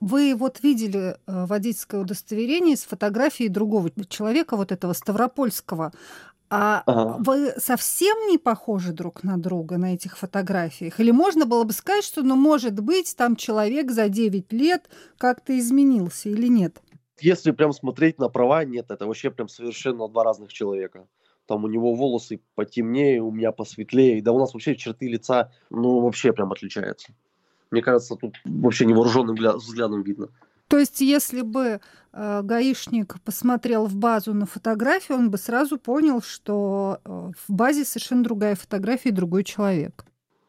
Вы 0.01 0.35
вот 0.35 0.61
видели 0.61 1.15
э, 1.25 1.45
водительское 1.45 2.01
удостоверение 2.01 2.75
с 2.75 2.83
фотографией 2.83 3.49
другого 3.49 3.89
человека, 4.09 4.57
вот 4.57 4.71
этого 4.71 4.93
Ставропольского. 4.93 5.93
А 6.49 6.83
ага. 6.85 7.17
вы 7.19 7.53
совсем 7.57 8.27
не 8.27 8.37
похожи 8.37 8.93
друг 8.93 9.23
на 9.23 9.37
друга 9.37 9.77
на 9.77 9.95
этих 9.95 10.17
фотографиях? 10.17 10.99
Или 10.99 11.11
можно 11.11 11.45
было 11.45 11.63
бы 11.63 11.73
сказать, 11.73 12.03
что, 12.03 12.21
ну, 12.21 12.35
может 12.35 12.79
быть, 12.79 13.15
там 13.15 13.35
человек 13.35 13.91
за 13.91 14.09
9 14.09 14.53
лет 14.53 14.89
как-то 15.17 15.57
изменился 15.57 16.29
или 16.29 16.47
нет? 16.47 16.81
Если 17.19 17.51
прям 17.51 17.71
смотреть 17.71 18.19
на 18.19 18.29
права, 18.29 18.63
нет, 18.65 18.91
это 18.91 19.07
вообще 19.07 19.31
прям 19.31 19.47
совершенно 19.47 20.07
два 20.07 20.23
разных 20.23 20.51
человека. 20.53 21.07
Там 21.47 21.63
у 21.63 21.67
него 21.67 21.93
волосы 21.93 22.41
потемнее, 22.55 23.21
у 23.21 23.31
меня 23.31 23.51
посветлее. 23.51 24.21
Да 24.21 24.31
у 24.31 24.39
нас 24.39 24.53
вообще 24.53 24.75
черты 24.75 25.07
лица, 25.07 25.51
ну, 25.69 25.99
вообще 25.99 26.33
прям 26.33 26.51
отличаются. 26.51 27.13
Мне 27.71 27.81
кажется, 27.81 28.15
тут 28.15 28.35
вообще 28.45 28.85
невооруженным 28.85 29.35
взглядом 29.35 30.01
видно. 30.03 30.29
То 30.67 30.79
есть, 30.79 31.01
если 31.01 31.41
бы 31.41 31.79
э, 32.13 32.41
гаишник 32.43 33.21
посмотрел 33.23 33.85
в 33.85 33.95
базу 33.95 34.33
на 34.33 34.45
фотографию, 34.45 35.17
он 35.17 35.29
бы 35.29 35.37
сразу 35.37 35.77
понял, 35.77 36.21
что 36.21 36.99
э, 37.05 37.31
в 37.47 37.53
базе 37.53 37.85
совершенно 37.85 38.23
другая 38.23 38.55
фотография 38.55 39.09
и 39.09 39.13
другой 39.13 39.43
человек. 39.43 40.05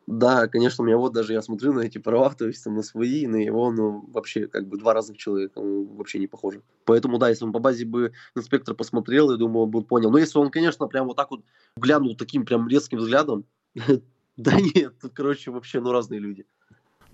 Да, 0.07 0.46
конечно, 0.46 0.85
у 0.85 0.87
меня 0.87 0.98
вот 0.98 1.12
даже 1.12 1.33
я 1.33 1.42
смотрю 1.42 1.72
на 1.72 1.81
эти 1.81 1.98
права, 1.98 2.33
то 2.33 2.46
есть 2.46 2.62
там 2.62 2.76
на 2.76 2.83
свои, 2.83 3.26
на 3.26 3.37
его, 3.37 3.72
ну, 3.72 4.05
вообще 4.12 4.46
как 4.46 4.68
бы 4.68 4.79
два 4.79 4.94
разных 4.94 5.18
человека, 5.18 5.61
ну, 5.61 5.85
вообще 5.85 6.20
не 6.20 6.29
похожи. 6.29 6.62
Поэтому, 6.85 7.18
да, 7.18 7.29
если 7.29 7.44
он 7.44 7.52
по 7.52 7.59
базе 7.59 7.85
бы 7.85 8.12
инспектор 8.37 8.76
посмотрел, 8.76 9.33
я 9.33 9.37
думаю, 9.37 9.64
он 9.64 9.70
бы 9.70 9.83
понял. 9.83 10.12
Но 10.12 10.18
если 10.18 10.38
он, 10.38 10.50
конечно, 10.50 10.87
прям 10.87 11.09
вот 11.09 11.16
так 11.16 11.33
вот 11.33 11.42
глянул 11.76 12.16
таким 12.16 12.46
прям 12.46 12.68
резким 12.68 12.98
взглядом, 12.98 13.46
да 14.37 14.61
нет, 14.61 14.94
тут, 15.00 15.12
короче, 15.12 15.50
вообще, 15.50 15.81
ну, 15.81 15.90
разные 15.90 16.20
люди. 16.20 16.46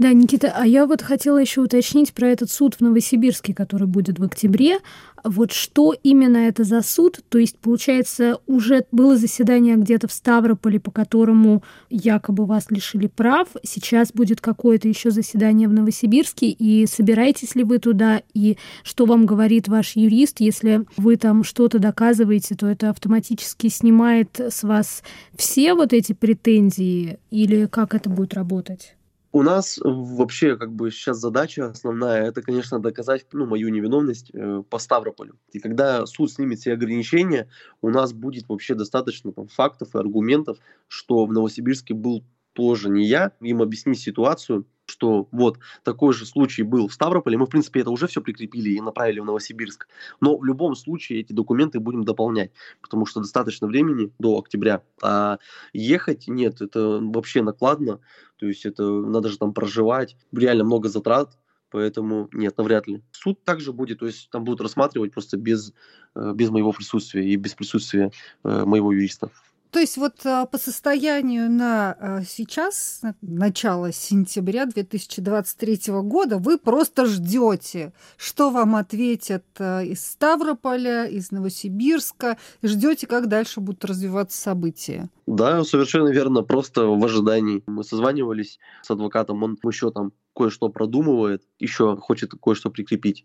Да, 0.02 0.12
Никита, 0.12 0.52
а 0.56 0.66
я 0.66 0.86
вот 0.86 1.00
хотела 1.00 1.38
еще 1.38 1.60
уточнить 1.60 2.12
про 2.12 2.26
этот 2.26 2.50
суд 2.50 2.74
в 2.74 2.80
Новосибирске, 2.80 3.54
который 3.54 3.86
будет 3.86 4.18
в 4.18 4.24
октябре. 4.24 4.78
Вот 5.22 5.52
что 5.52 5.94
именно 6.02 6.38
это 6.38 6.64
за 6.64 6.82
суд? 6.82 7.20
То 7.28 7.38
есть, 7.38 7.56
получается, 7.58 8.40
уже 8.48 8.84
было 8.90 9.16
заседание 9.16 9.76
где-то 9.76 10.08
в 10.08 10.12
Ставрополе, 10.12 10.80
по 10.80 10.90
которому 10.90 11.62
якобы 11.88 12.46
вас 12.46 12.68
лишили 12.72 13.06
прав. 13.06 13.46
Сейчас 13.62 14.10
будет 14.12 14.40
какое-то 14.40 14.88
еще 14.88 15.12
заседание 15.12 15.68
в 15.68 15.72
Новосибирске. 15.72 16.48
И 16.48 16.84
собираетесь 16.88 17.54
ли 17.54 17.62
вы 17.62 17.78
туда? 17.78 18.22
И 18.34 18.58
что 18.82 19.04
вам 19.04 19.24
говорит 19.24 19.68
ваш 19.68 19.94
юрист? 19.94 20.40
Если 20.40 20.84
вы 20.96 21.16
там 21.16 21.44
что-то 21.44 21.78
доказываете, 21.78 22.56
то 22.56 22.66
это 22.66 22.90
автоматически 22.90 23.68
снимает 23.68 24.40
с 24.40 24.64
вас 24.64 25.04
все 25.36 25.74
вот 25.74 25.92
эти 25.92 26.12
претензии? 26.12 27.20
Или 27.30 27.66
как 27.66 27.94
это 27.94 28.10
будет 28.10 28.34
работать? 28.34 28.96
У 29.34 29.42
нас 29.42 29.80
вообще 29.82 30.56
как 30.58 30.72
бы 30.72 30.90
сейчас 30.90 31.16
задача 31.16 31.66
основная, 31.66 32.26
это, 32.26 32.42
конечно, 32.42 32.78
доказать 32.78 33.26
ну, 33.32 33.46
мою 33.46 33.70
невиновность 33.70 34.30
э, 34.34 34.62
по 34.68 34.78
Ставрополю. 34.78 35.38
И 35.52 35.58
когда 35.58 36.04
суд 36.04 36.30
снимет 36.30 36.58
все 36.58 36.74
ограничения, 36.74 37.48
у 37.80 37.88
нас 37.88 38.12
будет 38.12 38.46
вообще 38.50 38.74
достаточно 38.74 39.32
там, 39.32 39.48
фактов 39.48 39.94
и 39.94 39.98
аргументов, 39.98 40.58
что 40.86 41.24
в 41.24 41.32
Новосибирске 41.32 41.94
был 41.94 42.22
тоже 42.52 42.90
не 42.90 43.06
я, 43.06 43.32
им 43.40 43.62
объяснить 43.62 44.00
ситуацию, 44.00 44.66
что 44.86 45.28
вот 45.30 45.58
такой 45.84 46.12
же 46.12 46.26
случай 46.26 46.62
был 46.62 46.88
в 46.88 46.92
Ставрополе, 46.92 47.38
мы, 47.38 47.46
в 47.46 47.50
принципе, 47.50 47.80
это 47.80 47.90
уже 47.90 48.06
все 48.06 48.20
прикрепили 48.20 48.70
и 48.70 48.80
направили 48.80 49.20
в 49.20 49.24
Новосибирск. 49.24 49.88
Но 50.20 50.36
в 50.36 50.44
любом 50.44 50.74
случае 50.74 51.20
эти 51.20 51.32
документы 51.32 51.80
будем 51.80 52.04
дополнять, 52.04 52.52
потому 52.80 53.06
что 53.06 53.20
достаточно 53.20 53.66
времени 53.66 54.12
до 54.18 54.38
октября. 54.38 54.82
А 55.02 55.38
ехать 55.72 56.28
нет, 56.28 56.60
это 56.60 57.00
вообще 57.00 57.42
накладно, 57.42 58.00
то 58.36 58.46
есть 58.46 58.66
это 58.66 58.84
надо 58.84 59.28
же 59.28 59.38
там 59.38 59.54
проживать, 59.54 60.16
реально 60.32 60.64
много 60.64 60.88
затрат, 60.88 61.38
поэтому 61.70 62.28
нет, 62.32 62.56
навряд 62.58 62.86
ли. 62.86 63.02
Суд 63.12 63.42
также 63.44 63.72
будет, 63.72 64.00
то 64.00 64.06
есть 64.06 64.30
там 64.30 64.44
будут 64.44 64.60
рассматривать 64.60 65.12
просто 65.12 65.36
без, 65.36 65.72
э, 66.14 66.32
без 66.34 66.50
моего 66.50 66.72
присутствия 66.72 67.26
и 67.26 67.36
без 67.36 67.54
присутствия 67.54 68.12
э, 68.44 68.64
моего 68.64 68.92
юриста. 68.92 69.30
То 69.72 69.80
есть 69.80 69.96
вот 69.96 70.26
а, 70.26 70.44
по 70.44 70.58
состоянию 70.58 71.50
на 71.50 71.96
а, 71.98 72.22
сейчас, 72.28 73.00
начало 73.22 73.90
сентября 73.90 74.66
2023 74.66 75.94
года, 76.02 76.36
вы 76.36 76.58
просто 76.58 77.06
ждете, 77.06 77.94
что 78.18 78.50
вам 78.50 78.76
ответят 78.76 79.46
а, 79.58 79.80
из 79.80 80.06
Ставрополя, 80.06 81.06
из 81.06 81.30
Новосибирска, 81.30 82.36
ждете, 82.62 83.06
как 83.06 83.28
дальше 83.28 83.60
будут 83.60 83.86
развиваться 83.86 84.38
события. 84.38 85.08
Да, 85.26 85.64
совершенно 85.64 86.08
верно, 86.08 86.42
просто 86.42 86.84
в 86.84 87.02
ожидании. 87.02 87.62
Мы 87.66 87.82
созванивались 87.82 88.58
с 88.82 88.90
адвокатом, 88.90 89.42
он 89.42 89.58
еще 89.64 89.90
там 89.90 90.12
кое-что 90.36 90.68
продумывает, 90.68 91.44
еще 91.58 91.96
хочет 91.96 92.32
кое-что 92.42 92.68
прикрепить. 92.68 93.24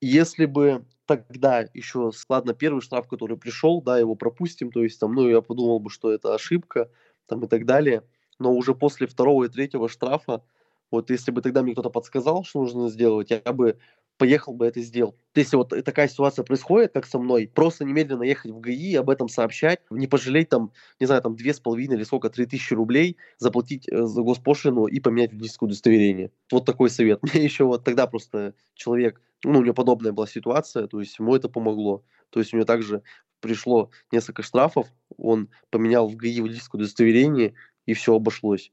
Если 0.00 0.46
бы 0.46 0.84
тогда 1.06 1.64
еще, 1.72 2.10
ладно, 2.28 2.54
первый 2.54 2.80
штраф, 2.80 3.08
который 3.08 3.36
пришел, 3.36 3.80
да, 3.80 3.98
его 3.98 4.14
пропустим, 4.14 4.70
то 4.70 4.82
есть 4.82 5.00
там, 5.00 5.14
ну, 5.14 5.28
я 5.28 5.40
подумал 5.40 5.80
бы, 5.80 5.90
что 5.90 6.12
это 6.12 6.34
ошибка, 6.34 6.90
там 7.26 7.44
и 7.44 7.48
так 7.48 7.64
далее, 7.64 8.02
но 8.38 8.52
уже 8.52 8.74
после 8.74 9.06
второго 9.06 9.44
и 9.44 9.48
третьего 9.48 9.88
штрафа, 9.88 10.42
вот 10.90 11.10
если 11.10 11.30
бы 11.30 11.42
тогда 11.42 11.62
мне 11.62 11.72
кто-то 11.72 11.90
подсказал, 11.90 12.44
что 12.44 12.60
нужно 12.60 12.88
сделать, 12.88 13.30
я 13.30 13.52
бы 13.52 13.78
поехал 14.18 14.54
бы 14.54 14.66
это 14.66 14.80
сделал. 14.80 15.16
Если 15.34 15.56
вот 15.56 15.74
такая 15.84 16.08
ситуация 16.08 16.42
происходит, 16.44 16.92
как 16.92 17.06
со 17.06 17.18
мной, 17.18 17.50
просто 17.52 17.84
немедленно 17.84 18.22
ехать 18.22 18.50
в 18.50 18.60
ГАИ, 18.60 18.94
об 18.94 19.10
этом 19.10 19.28
сообщать, 19.28 19.80
не 19.90 20.06
пожалеть 20.06 20.48
там, 20.48 20.72
не 21.00 21.06
знаю, 21.06 21.22
там 21.22 21.36
две 21.36 21.52
с 21.52 21.60
половиной 21.60 21.96
или 21.96 22.04
сколько, 22.04 22.30
три 22.30 22.46
тысячи 22.46 22.72
рублей, 22.72 23.16
заплатить 23.38 23.88
э, 23.88 24.04
за 24.06 24.22
госпошлину 24.22 24.86
и 24.86 25.00
поменять 25.00 25.32
водительское 25.32 25.66
удостоверение. 25.66 26.30
Вот 26.50 26.64
такой 26.64 26.88
совет. 26.90 27.20
Мне 27.34 27.44
еще 27.44 27.64
вот 27.64 27.84
тогда 27.84 28.06
просто 28.06 28.54
человек, 28.74 29.20
ну, 29.46 29.60
у 29.60 29.62
него 29.62 29.74
подобная 29.74 30.12
была 30.12 30.26
ситуация, 30.26 30.88
то 30.88 31.00
есть 31.00 31.18
ему 31.18 31.34
это 31.34 31.48
помогло. 31.48 32.02
То 32.30 32.40
есть 32.40 32.52
у 32.52 32.56
него 32.56 32.66
также 32.66 33.02
пришло 33.40 33.90
несколько 34.10 34.42
штрафов, 34.42 34.88
он 35.16 35.48
поменял 35.70 36.08
в 36.08 36.16
ГАИ 36.16 36.40
водительское 36.40 36.80
удостоверение, 36.80 37.54
и 37.86 37.94
все 37.94 38.16
обошлось. 38.16 38.72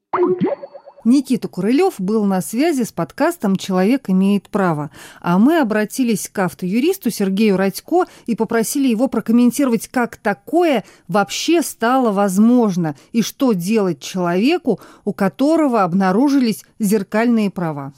Никита 1.05 1.49
Курылев 1.49 1.95
был 1.99 2.23
на 2.23 2.41
связи 2.41 2.83
с 2.83 2.91
подкастом 2.91 3.57
«Человек 3.57 4.09
имеет 4.09 4.49
право». 4.49 4.89
А 5.21 5.37
мы 5.37 5.59
обратились 5.59 6.29
к 6.29 6.39
автоюристу 6.39 7.11
Сергею 7.11 7.57
Радько 7.57 8.05
и 8.25 8.35
попросили 8.35 8.87
его 8.87 9.09
прокомментировать, 9.09 9.89
как 9.89 10.15
такое 10.15 10.85
вообще 11.09 11.61
стало 11.61 12.13
возможно 12.13 12.95
и 13.11 13.21
что 13.21 13.51
делать 13.51 13.99
человеку, 14.01 14.79
у 15.03 15.13
которого 15.13 15.83
обнаружились 15.83 16.63
зеркальные 16.79 17.51
права. 17.51 17.93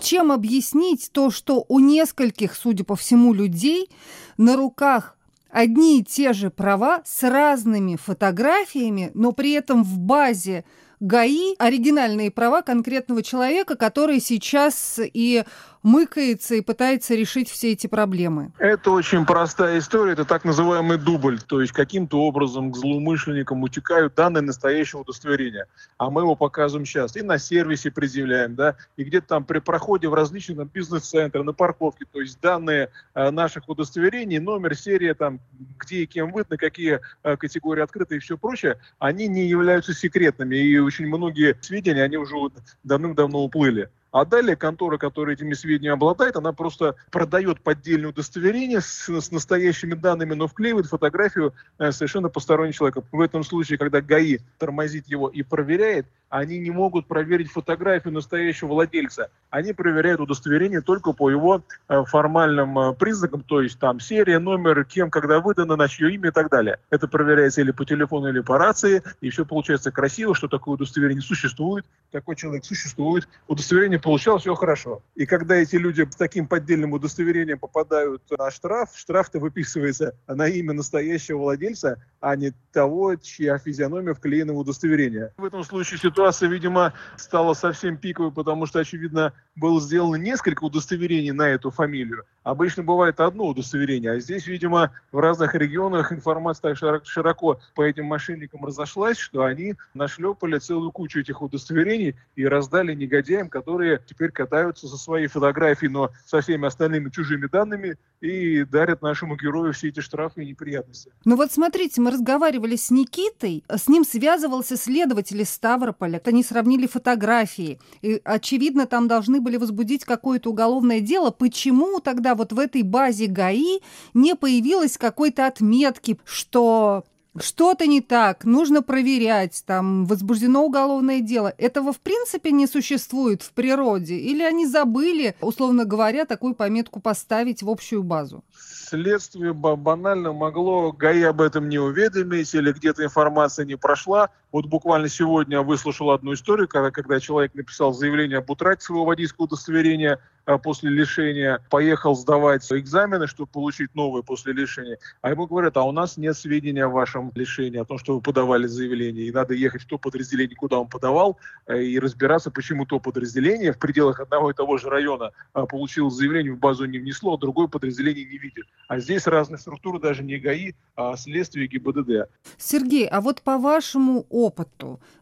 Чем 0.00 0.30
объяснить 0.30 1.10
то, 1.12 1.30
что 1.30 1.64
у 1.68 1.80
нескольких, 1.80 2.54
судя 2.54 2.84
по 2.84 2.96
всему, 2.96 3.32
людей 3.32 3.90
на 4.36 4.56
руках 4.56 5.16
одни 5.50 6.00
и 6.00 6.04
те 6.04 6.32
же 6.32 6.50
права 6.50 7.02
с 7.04 7.22
разными 7.28 7.96
фотографиями, 7.96 9.10
но 9.14 9.32
при 9.32 9.52
этом 9.52 9.84
в 9.84 9.98
базе 9.98 10.64
ГАИ 11.00 11.54
оригинальные 11.58 12.30
права 12.30 12.62
конкретного 12.62 13.22
человека, 13.22 13.76
который 13.76 14.20
сейчас 14.20 14.98
и 15.02 15.44
мыкается 15.86 16.56
и 16.56 16.62
пытается 16.62 17.14
решить 17.14 17.48
все 17.48 17.70
эти 17.70 17.86
проблемы? 17.86 18.50
Это 18.58 18.90
очень 18.90 19.24
простая 19.24 19.78
история, 19.78 20.14
это 20.14 20.24
так 20.24 20.44
называемый 20.44 20.98
дубль, 20.98 21.38
то 21.40 21.60
есть 21.60 21.72
каким-то 21.72 22.22
образом 22.22 22.72
к 22.72 22.76
злоумышленникам 22.76 23.62
утекают 23.62 24.16
данные 24.16 24.42
настоящего 24.42 25.00
удостоверения, 25.00 25.68
а 25.96 26.10
мы 26.10 26.22
его 26.22 26.34
показываем 26.34 26.84
сейчас 26.84 27.16
и 27.16 27.22
на 27.22 27.38
сервисе 27.38 27.92
предъявляем, 27.92 28.56
да, 28.56 28.74
и 28.96 29.04
где-то 29.04 29.28
там 29.28 29.44
при 29.44 29.60
проходе 29.60 30.08
в 30.08 30.14
различных 30.14 30.58
там, 30.58 30.68
бизнес-центры, 30.74 31.44
на 31.44 31.52
парковке, 31.52 32.04
то 32.10 32.20
есть 32.20 32.40
данные 32.40 32.90
э, 33.14 33.30
наших 33.30 33.68
удостоверений, 33.68 34.40
номер, 34.40 34.74
серия, 34.74 35.14
там, 35.14 35.38
где 35.78 35.98
и 35.98 36.06
кем 36.06 36.32
выдано, 36.32 36.58
какие 36.58 36.98
э, 37.22 37.36
категории 37.36 37.82
открыты 37.82 38.16
и 38.16 38.18
все 38.18 38.36
прочее, 38.36 38.80
они 38.98 39.28
не 39.28 39.46
являются 39.46 39.94
секретными, 39.94 40.56
и 40.56 40.78
очень 40.78 41.06
многие 41.06 41.56
сведения, 41.60 42.02
они 42.02 42.16
уже 42.16 42.34
давным-давно 42.82 43.38
уплыли. 43.38 43.88
А 44.12 44.24
далее 44.24 44.56
контора, 44.56 44.98
которая 44.98 45.34
этими 45.34 45.52
сведениями 45.54 45.94
обладает, 45.94 46.36
она 46.36 46.52
просто 46.52 46.96
продает 47.10 47.60
поддельное 47.60 48.10
удостоверение 48.10 48.80
с, 48.80 49.08
с 49.08 49.30
настоящими 49.30 49.94
данными, 49.94 50.34
но 50.34 50.46
вклеивает 50.46 50.86
фотографию 50.86 51.52
э, 51.78 51.92
совершенно 51.92 52.28
постороннего 52.28 52.72
человека. 52.72 53.02
В 53.12 53.20
этом 53.20 53.44
случае, 53.44 53.78
когда 53.78 54.00
ГАИ 54.00 54.38
тормозит 54.58 55.06
его 55.08 55.28
и 55.28 55.42
проверяет, 55.42 56.06
они 56.28 56.58
не 56.58 56.70
могут 56.70 57.06
проверить 57.06 57.50
фотографию 57.50 58.12
настоящего 58.12 58.68
владельца. 58.68 59.30
Они 59.50 59.72
проверяют 59.72 60.20
удостоверение 60.20 60.80
только 60.80 61.12
по 61.12 61.30
его 61.30 61.62
э, 61.88 62.04
формальным 62.04 62.78
э, 62.78 62.92
признакам, 62.94 63.42
то 63.42 63.60
есть 63.60 63.78
там 63.78 64.00
серия, 64.00 64.38
номер, 64.38 64.84
кем, 64.84 65.10
когда 65.10 65.40
выдано, 65.40 65.76
на 65.76 65.88
чье 65.88 66.12
имя 66.14 66.28
и 66.28 66.32
так 66.32 66.50
далее. 66.50 66.78
Это 66.90 67.08
проверяется 67.08 67.60
или 67.60 67.70
по 67.70 67.84
телефону, 67.84 68.28
или 68.28 68.40
по 68.40 68.58
рации, 68.58 69.02
и 69.20 69.30
все 69.30 69.44
получается 69.44 69.92
красиво, 69.92 70.34
что 70.34 70.48
такое 70.48 70.74
удостоверение 70.74 71.22
существует, 71.22 71.86
такой 72.10 72.36
человек 72.36 72.64
существует, 72.64 73.28
удостоверение 73.46 74.00
получал, 74.00 74.38
все 74.38 74.54
хорошо. 74.54 75.02
И 75.14 75.26
когда 75.26 75.56
эти 75.56 75.76
люди 75.76 76.06
с 76.10 76.16
таким 76.16 76.46
поддельным 76.48 76.92
удостоверением 76.92 77.58
попадают 77.58 78.22
на 78.36 78.50
штраф, 78.50 78.90
штраф-то 78.94 79.38
выписывается 79.38 80.14
на 80.26 80.48
имя 80.48 80.72
настоящего 80.72 81.38
владельца, 81.38 82.02
а 82.26 82.34
не 82.34 82.52
того, 82.72 83.14
чья 83.14 83.56
физиономия 83.56 84.12
вклеена 84.12 84.52
в 84.52 84.58
удостоверение. 84.58 85.32
В 85.36 85.44
этом 85.44 85.62
случае 85.62 86.00
ситуация, 86.00 86.48
видимо, 86.48 86.92
стала 87.16 87.54
совсем 87.54 87.96
пиковой, 87.96 88.32
потому 88.32 88.66
что, 88.66 88.80
очевидно, 88.80 89.32
было 89.54 89.80
сделано 89.80 90.16
несколько 90.16 90.64
удостоверений 90.64 91.30
на 91.30 91.48
эту 91.48 91.70
фамилию. 91.70 92.24
Обычно 92.46 92.84
бывает 92.84 93.18
одно 93.18 93.48
удостоверение, 93.48 94.12
а 94.12 94.20
здесь, 94.20 94.46
видимо, 94.46 94.92
в 95.10 95.18
разных 95.18 95.56
регионах 95.56 96.12
информация 96.12 96.76
так 96.76 97.04
широко 97.04 97.58
по 97.74 97.82
этим 97.82 98.04
мошенникам 98.04 98.64
разошлась, 98.64 99.18
что 99.18 99.42
они 99.42 99.74
нашлепали 99.94 100.56
целую 100.60 100.92
кучу 100.92 101.18
этих 101.18 101.42
удостоверений 101.42 102.14
и 102.36 102.46
раздали 102.46 102.94
негодяям, 102.94 103.48
которые 103.48 104.00
теперь 104.06 104.30
катаются 104.30 104.86
со 104.86 104.96
своей 104.96 105.26
фотографией, 105.26 105.90
но 105.90 106.12
со 106.24 106.40
всеми 106.40 106.68
остальными 106.68 107.10
чужими 107.10 107.48
данными 107.48 107.96
и 108.20 108.62
дарят 108.62 109.02
нашему 109.02 109.36
герою 109.36 109.72
все 109.72 109.88
эти 109.88 109.98
штрафы 109.98 110.44
и 110.44 110.46
неприятности. 110.46 111.10
Ну 111.24 111.34
вот 111.34 111.50
смотрите, 111.50 112.00
мы 112.00 112.12
разговаривали 112.12 112.76
с 112.76 112.92
Никитой, 112.92 113.64
с 113.68 113.88
ним 113.88 114.04
связывался 114.04 114.76
следователь 114.76 115.40
из 115.40 115.50
Ставрополя. 115.50 116.22
Они 116.24 116.44
сравнили 116.44 116.86
фотографии, 116.86 117.80
и, 118.02 118.20
очевидно, 118.24 118.86
там 118.86 119.08
должны 119.08 119.40
были 119.40 119.56
возбудить 119.56 120.04
какое-то 120.04 120.50
уголовное 120.50 121.00
дело. 121.00 121.30
Почему 121.32 121.98
тогда 121.98 122.35
вот 122.36 122.52
в 122.52 122.58
этой 122.58 122.82
базе 122.82 123.26
ГАИ 123.26 123.80
не 124.14 124.36
появилось 124.36 124.96
какой-то 124.96 125.46
отметки, 125.46 126.18
что 126.24 127.04
что-то 127.38 127.86
не 127.86 128.00
так, 128.00 128.44
нужно 128.44 128.82
проверять, 128.82 129.62
там 129.66 130.06
возбуждено 130.06 130.64
уголовное 130.64 131.20
дело. 131.20 131.52
Этого 131.58 131.92
в 131.92 132.00
принципе 132.00 132.50
не 132.50 132.66
существует 132.66 133.42
в 133.42 133.52
природе? 133.52 134.16
Или 134.16 134.42
они 134.42 134.66
забыли, 134.66 135.34
условно 135.40 135.84
говоря, 135.84 136.24
такую 136.24 136.54
пометку 136.54 137.00
поставить 137.00 137.62
в 137.62 137.68
общую 137.68 138.02
базу? 138.02 138.44
Следствие 138.88 139.52
банально 139.52 140.32
могло 140.32 140.92
ГАИ 140.92 141.22
об 141.22 141.40
этом 141.40 141.68
не 141.68 141.78
уведомить 141.78 142.54
или 142.54 142.72
где-то 142.72 143.04
информация 143.04 143.66
не 143.66 143.76
прошла. 143.76 144.30
Вот 144.56 144.64
буквально 144.64 145.10
сегодня 145.10 145.60
выслушал 145.60 146.12
одну 146.12 146.32
историю, 146.32 146.66
когда, 146.66 146.90
когда 146.90 147.20
человек 147.20 147.54
написал 147.54 147.92
заявление 147.92 148.38
об 148.38 148.48
утрате 148.48 148.86
своего 148.86 149.04
водительского 149.04 149.44
удостоверения– 149.44 150.18
а, 150.46 150.58
после 150.58 150.90
лишения 150.90 151.60
поехал 151.70 152.14
сдавать 152.14 152.70
экзамены, 152.70 153.26
чтобы 153.26 153.50
получить 153.50 153.94
новые 153.94 154.22
после 154.22 154.52
лишения, 154.52 154.98
а 155.20 155.30
ему 155.30 155.46
говорят, 155.46 155.76
а 155.76 155.82
у 155.82 155.90
нас 155.90 156.16
нет 156.16 156.36
сведений 156.36 156.80
о 156.80 156.88
вашем 156.88 157.32
лишении, 157.34 157.80
о 157.80 157.84
том, 157.84 157.98
что 157.98 158.14
вы 158.14 158.20
подавали 158.20 158.68
заявление, 158.68 159.26
и 159.26 159.32
надо 159.32 159.54
ехать 159.54 159.82
в 159.82 159.86
то 159.86 159.98
подразделение, 159.98 160.54
куда 160.54 160.78
он 160.78 160.86
подавал, 160.86 161.36
э, 161.66 161.82
и 161.82 161.98
разбираться, 161.98 162.52
почему 162.52 162.86
то 162.86 163.00
подразделение 163.00 163.72
в 163.72 163.78
пределах 163.78 164.20
одного 164.20 164.52
и 164.52 164.54
того 164.54 164.78
же 164.78 164.88
района 164.88 165.32
а, 165.52 165.66
получило 165.66 166.10
заявление, 166.10 166.52
в 166.52 166.58
базу 166.58 166.84
не 166.84 166.98
внесло, 166.98 167.34
а 167.34 167.38
другое 167.38 167.66
подразделение 167.66 168.24
не 168.24 168.38
видит. 168.38 168.66
А 168.86 169.00
здесь 169.00 169.26
разные 169.26 169.58
структуры, 169.58 169.98
даже 169.98 170.22
не 170.22 170.38
ГАИ, 170.38 170.74
а 170.94 171.16
следствие 171.16 171.66
ГИБДД. 171.66 172.30
Сергей, 172.56 173.08
а 173.08 173.20
вот 173.20 173.42
по 173.42 173.58
вашему 173.58 174.26
опыту, 174.30 174.45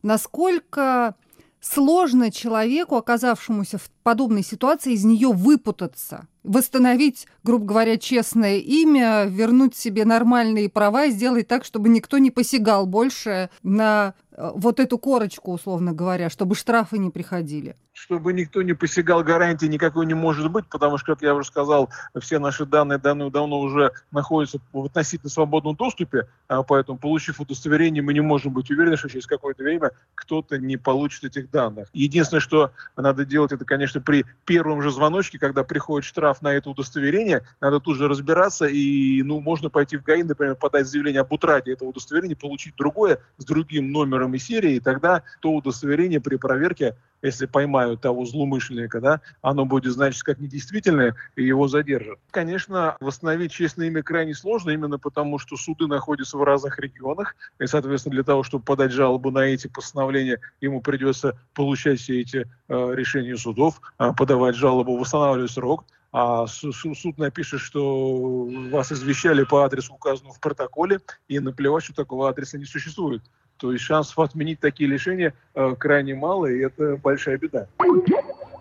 насколько 0.02 1.14
сложно 1.60 2.30
человеку, 2.30 2.96
оказавшемуся 2.96 3.78
в 3.78 3.88
подобной 4.04 4.44
ситуации, 4.44 4.92
из 4.92 5.04
нее 5.04 5.32
выпутаться, 5.32 6.28
восстановить, 6.44 7.26
грубо 7.42 7.64
говоря, 7.64 7.96
честное 7.96 8.58
имя, 8.58 9.24
вернуть 9.24 9.74
себе 9.74 10.04
нормальные 10.04 10.68
права 10.68 11.06
и 11.06 11.10
сделать 11.10 11.48
так, 11.48 11.64
чтобы 11.64 11.88
никто 11.88 12.18
не 12.18 12.30
посягал 12.30 12.86
больше 12.86 13.50
на 13.64 14.14
э, 14.30 14.50
вот 14.54 14.78
эту 14.78 14.98
корочку, 14.98 15.52
условно 15.52 15.92
говоря, 15.92 16.30
чтобы 16.30 16.54
штрафы 16.54 16.98
не 16.98 17.10
приходили 17.10 17.74
чтобы 17.94 18.32
никто 18.32 18.60
не 18.62 18.74
посягал 18.74 19.22
гарантии 19.22 19.66
никакой 19.66 20.04
не 20.04 20.14
может 20.14 20.50
быть, 20.50 20.66
потому 20.66 20.98
что, 20.98 21.14
как 21.14 21.22
я 21.22 21.34
уже 21.34 21.46
сказал, 21.46 21.90
все 22.20 22.38
наши 22.38 22.66
данные 22.66 22.98
данные 22.98 23.30
давно 23.30 23.60
уже 23.60 23.92
находятся 24.10 24.58
в 24.72 24.84
относительно 24.84 25.30
свободном 25.30 25.76
доступе, 25.76 26.26
а 26.48 26.62
поэтому, 26.62 26.98
получив 26.98 27.40
удостоверение, 27.40 28.02
мы 28.02 28.12
не 28.12 28.20
можем 28.20 28.52
быть 28.52 28.70
уверены, 28.70 28.96
что 28.96 29.08
через 29.08 29.26
какое-то 29.26 29.62
время 29.62 29.92
кто-то 30.14 30.58
не 30.58 30.76
получит 30.76 31.24
этих 31.24 31.50
данных. 31.50 31.88
Единственное, 31.92 32.40
что 32.40 32.72
надо 32.96 33.24
делать, 33.24 33.52
это, 33.52 33.64
конечно, 33.64 33.93
при 34.00 34.24
первом 34.44 34.82
же 34.82 34.90
звоночке, 34.90 35.38
когда 35.38 35.64
приходит 35.64 36.06
штраф 36.06 36.42
на 36.42 36.52
это 36.52 36.70
удостоверение, 36.70 37.42
надо 37.60 37.80
тут 37.80 37.96
же 37.96 38.08
разбираться, 38.08 38.66
и, 38.66 39.22
ну, 39.22 39.40
можно 39.40 39.70
пойти 39.70 39.96
в 39.96 40.02
ГАИ, 40.02 40.22
например, 40.22 40.56
подать 40.56 40.86
заявление 40.86 41.20
об 41.20 41.32
утрате 41.32 41.72
этого 41.72 41.88
удостоверения, 41.88 42.36
получить 42.36 42.76
другое 42.76 43.20
с 43.38 43.44
другим 43.44 43.92
номером 43.92 44.34
и 44.34 44.38
серией, 44.38 44.76
и 44.76 44.80
тогда 44.80 45.22
то 45.40 45.52
удостоверение 45.52 46.20
при 46.20 46.36
проверке 46.36 46.96
если 47.24 47.46
поймают 47.46 48.02
того 48.02 48.24
злоумышленника, 48.26 49.00
да, 49.00 49.20
оно 49.40 49.64
будет 49.64 49.92
значить 49.92 50.22
как 50.22 50.38
недействительное, 50.38 51.16
и 51.36 51.44
его 51.44 51.68
задержат. 51.68 52.18
Конечно, 52.30 52.96
восстановить 53.00 53.52
честное 53.52 53.86
имя 53.86 54.02
крайне 54.02 54.34
сложно, 54.34 54.70
именно 54.70 54.98
потому, 54.98 55.38
что 55.38 55.56
суды 55.56 55.86
находятся 55.86 56.36
в 56.36 56.44
разных 56.44 56.78
регионах, 56.78 57.34
и, 57.58 57.66
соответственно, 57.66 58.14
для 58.14 58.24
того, 58.24 58.42
чтобы 58.42 58.64
подать 58.64 58.92
жалобу 58.92 59.30
на 59.30 59.40
эти 59.40 59.66
постановления, 59.66 60.38
ему 60.60 60.80
придется 60.80 61.38
получать 61.54 61.98
все 62.00 62.20
эти 62.20 62.46
э, 62.68 62.94
решения 62.94 63.36
судов, 63.36 63.80
э, 63.98 64.12
подавать 64.16 64.54
жалобу, 64.54 64.96
восстанавливать 64.96 65.50
срок, 65.50 65.84
а 66.12 66.46
суд 66.46 67.18
напишет, 67.18 67.60
что 67.60 68.46
вас 68.70 68.92
извещали 68.92 69.42
по 69.42 69.64
адресу, 69.64 69.94
указанному 69.94 70.32
в 70.32 70.38
протоколе, 70.38 71.00
и 71.26 71.40
наплевать, 71.40 71.82
что 71.82 71.92
такого 71.92 72.28
адреса 72.28 72.56
не 72.56 72.66
существует. 72.66 73.22
То 73.56 73.72
есть 73.72 73.84
шансов 73.84 74.18
отменить 74.18 74.60
такие 74.60 74.88
лишения 74.88 75.34
э, 75.54 75.74
крайне 75.78 76.14
мало, 76.14 76.46
и 76.46 76.58
это 76.60 76.98
большая 77.02 77.38
беда. 77.38 77.66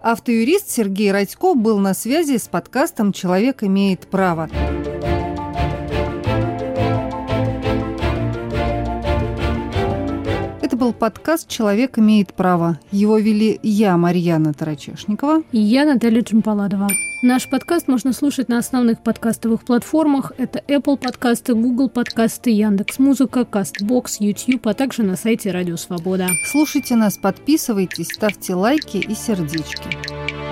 Автоюрист 0.01 0.69
Сергей 0.69 1.12
Радько 1.12 1.53
был 1.53 1.79
на 1.79 1.93
связи 1.93 2.38
с 2.38 2.47
подкастом 2.47 3.13
«Человек 3.13 3.63
имеет 3.63 4.08
право». 4.08 4.49
Это 10.62 10.75
был 10.75 10.91
подкаст 10.91 11.47
«Человек 11.47 11.97
имеет 11.99 12.34
право». 12.34 12.79
Его 12.91 13.17
вели 13.17 13.60
я, 13.63 13.95
Марьяна 13.95 14.53
Тарачешникова. 14.53 15.43
И 15.51 15.60
я, 15.60 15.86
Наталья 15.86 16.21
Чемпаладова. 16.21 16.89
Наш 17.23 17.47
подкаст 17.47 17.88
можно 17.88 18.12
слушать 18.12 18.49
на 18.49 18.57
основных 18.57 19.01
подкастовых 19.01 19.63
платформах. 19.63 20.33
Это 20.38 20.59
Apple 20.67 20.97
подкасты, 20.97 21.53
Google 21.53 21.88
подкасты, 21.88 22.49
Яндекс 22.49 22.99
Музыка, 22.99 23.47
Castbox, 23.49 24.17
YouTube, 24.19 24.67
а 24.67 24.73
также 24.73 25.03
на 25.03 25.15
сайте 25.15 25.51
Радио 25.51 25.77
Свобода. 25.77 26.27
Слушайте 26.51 26.97
нас, 26.97 27.17
подписывайтесь, 27.17 28.07
ставьте 28.07 28.55
лайки 28.55 28.97
и 28.97 29.15
сердечки. 29.15 30.42